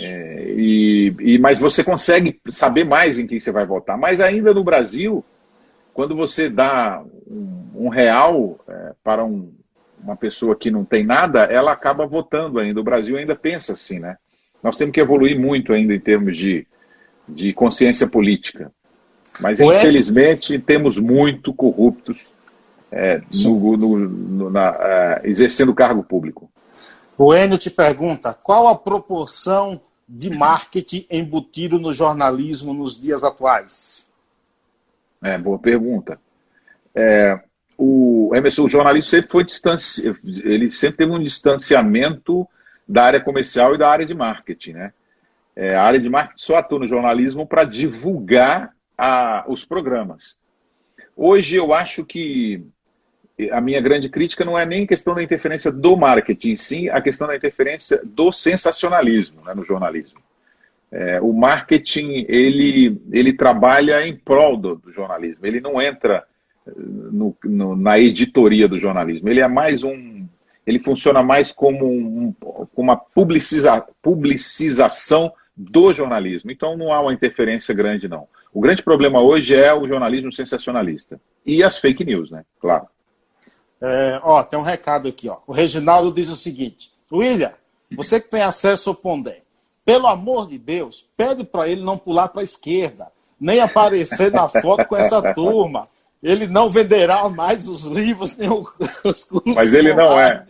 [0.00, 3.96] É, e, e, mas você consegue saber mais em quem você vai votar.
[3.96, 5.24] Mas ainda no Brasil,
[5.94, 9.52] quando você dá um, um real é, para um,
[10.02, 12.80] uma pessoa que não tem nada, ela acaba votando ainda.
[12.80, 14.16] O Brasil ainda pensa assim, né?
[14.62, 16.66] Nós temos que evoluir muito ainda em termos de,
[17.28, 18.70] de consciência política.
[19.40, 19.78] Mas, Ué?
[19.78, 22.32] infelizmente, temos muito corruptos
[22.90, 26.50] é, no, no, no, na, uh, exercendo cargo público.
[27.16, 34.08] O Enio te pergunta: qual a proporção de marketing embutido no jornalismo nos dias atuais?
[35.22, 36.18] É, boa pergunta.
[36.94, 37.40] É,
[37.78, 40.14] o Emerson, o jornalismo sempre foi distanci...
[40.44, 42.46] ele sempre teve um distanciamento
[42.86, 44.92] da área comercial e da área de marketing, né?
[45.54, 50.38] É, a área de marketing só atua no jornalismo para divulgar a, os programas.
[51.16, 52.64] Hoje eu acho que
[53.50, 57.26] a minha grande crítica não é nem questão da interferência do marketing, sim a questão
[57.26, 60.20] da interferência do sensacionalismo né, no jornalismo.
[60.92, 66.24] É, o marketing ele, ele trabalha em prol do, do jornalismo, ele não entra
[66.64, 70.28] eh, no, no, na editoria do jornalismo, ele é mais um.
[70.64, 72.32] Ele funciona mais como, um,
[72.76, 76.52] uma publiciza, publicização do jornalismo.
[76.52, 78.28] Então não há uma interferência grande, não.
[78.52, 81.20] O grande problema hoje é o jornalismo sensacionalista.
[81.44, 82.44] E as fake news, né?
[82.60, 82.86] Claro.
[83.80, 85.38] É, ó, tem um recado aqui, ó.
[85.46, 87.52] O Reginaldo diz o seguinte: William,
[87.90, 89.42] você que tem acesso ao Pondé,
[89.84, 93.08] pelo amor de Deus, pede para ele não pular para a esquerda,
[93.40, 95.88] nem aparecer na foto com essa turma.
[96.22, 99.54] Ele não venderá mais os livros nem os cursos.
[99.56, 100.46] Mas ele não é.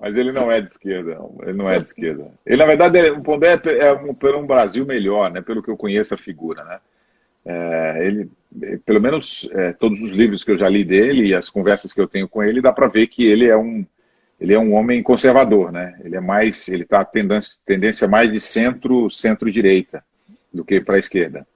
[0.00, 1.20] Mas ele não é de esquerda.
[1.42, 2.26] Ele não é de esquerda.
[2.44, 5.40] Ele, na verdade, o Pondé é, é um, pelo um Brasil melhor, né?
[5.40, 6.80] Pelo que eu conheço a figura, né?
[7.44, 8.30] É, ele,
[8.84, 12.00] pelo menos é, todos os livros que eu já li dele e as conversas que
[12.00, 13.84] eu tenho com ele, dá para ver que ele é um
[14.40, 15.98] ele é um homem conservador, né?
[16.04, 20.04] Ele é mais, ele está tendência, tendência mais de centro, centro-direita
[20.52, 21.46] do que para a esquerda.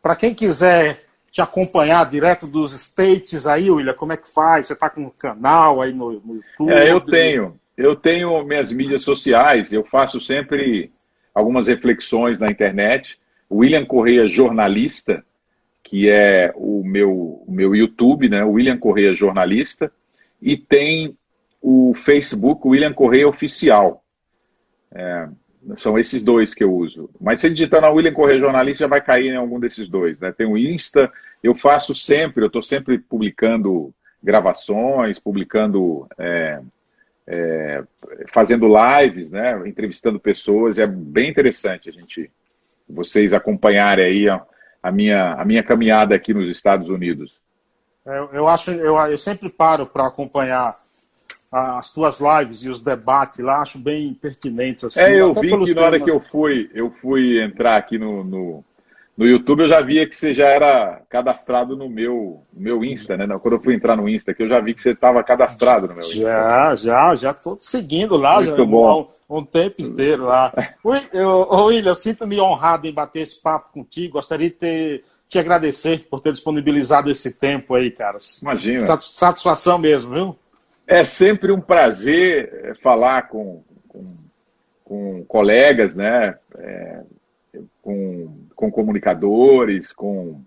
[0.00, 4.66] Para quem quiser te acompanhar direto dos States aí, William, como é que faz?
[4.66, 6.72] Você está com um canal aí no, no YouTube?
[6.72, 7.60] É, eu tenho.
[7.76, 10.90] Eu tenho minhas mídias sociais, eu faço sempre
[11.34, 13.18] algumas reflexões na internet.
[13.50, 15.24] William Correia Jornalista,
[15.82, 18.44] que é o meu, o meu YouTube, né?
[18.44, 19.92] William Correia Jornalista,
[20.40, 21.16] e tem
[21.60, 24.04] o Facebook William Correia Oficial.
[24.92, 25.28] É,
[25.76, 27.10] são esses dois que eu uso.
[27.20, 30.18] Mas se digitar na William Correia Jornalista, já vai cair em algum desses dois.
[30.18, 30.32] Né?
[30.32, 33.92] Tem o Insta, eu faço sempre, eu estou sempre publicando
[34.22, 36.60] gravações, publicando, é,
[37.26, 37.84] é,
[38.28, 39.60] fazendo lives, né?
[39.66, 40.78] entrevistando pessoas.
[40.78, 42.30] É bem interessante a gente
[42.92, 44.42] vocês acompanharem aí a,
[44.82, 47.38] a, minha, a minha caminhada aqui nos Estados Unidos.
[48.04, 50.74] Eu, eu acho, eu, eu sempre paro para acompanhar
[51.52, 54.84] as tuas lives e os debates lá, acho bem pertinentes.
[54.84, 58.22] Assim, é, eu vi que na hora que eu fui, eu fui entrar aqui no,
[58.22, 58.64] no,
[59.24, 63.16] no, YouTube, eu já via que você já era cadastrado no meu, no meu Insta,
[63.16, 63.26] né?
[63.40, 65.94] Quando eu fui entrar no Insta, que eu já vi que você estava cadastrado no
[65.94, 66.20] meu Insta.
[66.20, 68.40] Já, já, já estou seguindo lá.
[68.40, 70.52] Muito já, bom um tempo inteiro lá.
[71.12, 74.14] Eu, William, sinto-me honrado em bater esse papo contigo.
[74.14, 78.18] Gostaria de ter, te agradecer por ter disponibilizado esse tempo aí, cara.
[78.42, 78.84] Imagina.
[78.98, 80.38] Satisfação mesmo, viu?
[80.86, 84.16] É sempre um prazer eh, falar com, com,
[84.84, 86.34] com colegas, né?
[86.58, 87.00] É,
[87.82, 90.42] com, com comunicadores, com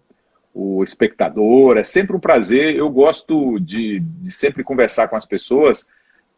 [0.53, 1.77] o espectador.
[1.77, 2.75] É sempre um prazer.
[2.75, 5.86] Eu gosto de, de sempre conversar com as pessoas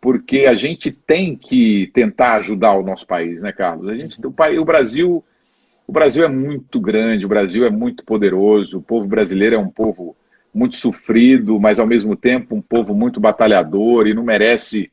[0.06, 3.90] porque a gente tem que tentar ajudar o nosso país, né, Carlos?
[3.90, 5.26] A gente, o, país, o Brasil,
[5.88, 9.68] o Brasil é muito grande, o Brasil é muito poderoso, o povo brasileiro é um
[9.68, 10.16] povo
[10.54, 14.92] muito sofrido, mas ao mesmo tempo um povo muito batalhador e não merece,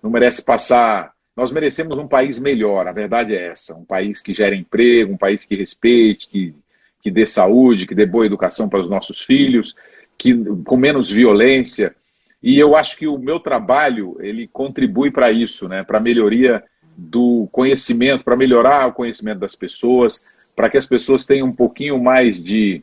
[0.00, 1.12] não merece passar.
[1.36, 5.18] Nós merecemos um país melhor, a verdade é essa, um país que gere emprego, um
[5.18, 6.54] país que respeite, que,
[7.02, 9.74] que dê saúde, que dê boa educação para os nossos filhos,
[10.16, 10.34] que
[10.64, 11.94] com menos violência.
[12.42, 15.84] E eu acho que o meu trabalho ele contribui para isso, né?
[15.84, 16.64] Para a melhoria
[16.96, 20.24] do conhecimento, para melhorar o conhecimento das pessoas,
[20.54, 22.82] para que as pessoas tenham um pouquinho mais de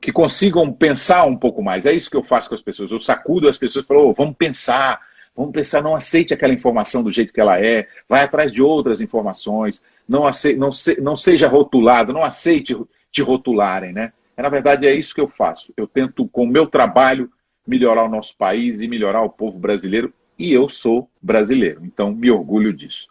[0.00, 1.86] que consigam pensar um pouco mais.
[1.86, 2.92] É isso que eu faço com as pessoas.
[2.92, 5.00] Eu sacudo as pessoas e falo, oh, vamos pensar,
[5.36, 9.00] vamos pensar, não aceite aquela informação do jeito que ela é, vai atrás de outras
[9.00, 12.76] informações, não, aceite, não, se, não seja rotulado, não aceite
[13.10, 14.12] te rotularem, né?
[14.36, 15.72] É, na verdade, é isso que eu faço.
[15.76, 17.30] Eu tento, com o meu trabalho,
[17.66, 20.12] melhorar o nosso país e melhorar o povo brasileiro.
[20.38, 23.08] E eu sou brasileiro, então me orgulho disso.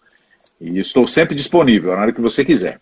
[0.61, 2.80] E estou sempre disponível, na hora que você quiser.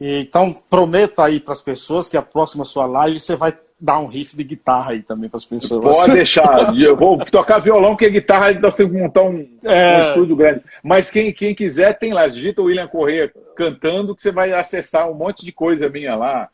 [0.00, 4.06] Então, prometa aí para as pessoas que a próxima sua live você vai dar um
[4.06, 5.96] riff de guitarra aí também para as pessoas.
[5.96, 6.72] Pode deixar.
[6.80, 9.96] Eu vou tocar violão, porque guitarra nós temos que montar um, é...
[9.96, 10.62] um estúdio grande.
[10.84, 12.28] Mas quem, quem quiser, tem lá.
[12.28, 16.48] Digita o William Corrêa cantando, que você vai acessar um monte de coisa minha lá.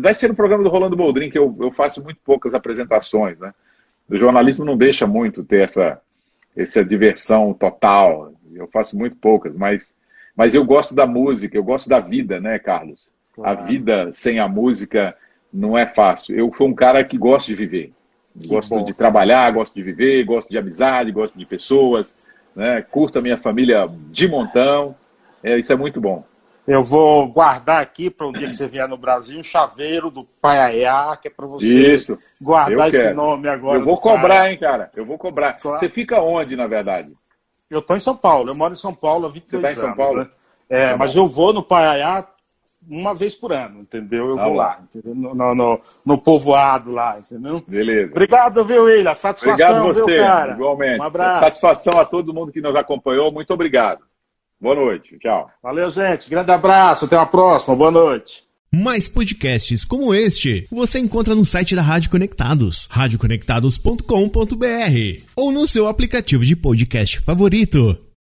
[0.00, 3.52] Vai ser no programa do Rolando Boldrin, que eu, eu faço muito poucas apresentações, né?
[4.08, 6.00] O jornalismo não deixa muito ter essa,
[6.56, 8.32] essa diversão total.
[8.54, 9.92] Eu faço muito poucas, mas,
[10.34, 13.10] mas eu gosto da música, eu gosto da vida, né, Carlos?
[13.34, 13.60] Claro.
[13.60, 15.14] A vida sem a música
[15.52, 16.36] não é fácil.
[16.36, 17.92] Eu sou um cara que gosta de viver.
[18.38, 18.84] Que gosto bom.
[18.84, 22.14] de trabalhar, gosto de viver, gosto de amizade, gosto de pessoas,
[22.54, 22.80] né?
[22.82, 24.94] curto a minha família de montão.
[25.42, 26.24] É, isso é muito bom.
[26.66, 30.24] Eu vou guardar aqui para um dia que você vier no Brasil um chaveiro do
[30.40, 33.78] Paiaiá, que é para você Isso, guardar esse nome agora.
[33.78, 34.52] Eu vou cobrar, cara.
[34.52, 34.90] hein, cara?
[34.94, 35.54] Eu vou cobrar.
[35.54, 35.78] Claro.
[35.78, 37.12] Você fica onde, na verdade?
[37.68, 38.50] Eu estou em São Paulo.
[38.50, 39.74] Eu moro em São Paulo há 22 anos.
[39.74, 40.20] Você está em São Paulo?
[40.20, 40.30] Né?
[40.68, 42.24] É, tá mas eu vou no Paiaiá
[42.90, 44.30] uma vez por ano, entendeu?
[44.30, 47.62] Eu tá vou lá, no, no, no, povoado lá, entendeu?
[47.66, 48.10] Beleza.
[48.10, 49.14] Obrigado, viu, William?
[49.14, 50.52] Satisfação, obrigado você, viu, cara?
[50.54, 51.00] Igualmente.
[51.00, 51.40] Um abraço.
[51.40, 53.30] Satisfação a todo mundo que nos acompanhou.
[53.30, 54.00] Muito obrigado.
[54.60, 55.16] Boa noite.
[55.18, 55.48] Tchau.
[55.62, 56.28] Valeu, gente.
[56.28, 57.04] Grande abraço.
[57.04, 57.76] Até a próxima.
[57.76, 58.44] Boa noite.
[58.72, 65.88] Mais podcasts como este você encontra no site da Rádio Conectados, radioconectados.com.br ou no seu
[65.88, 68.09] aplicativo de podcast favorito.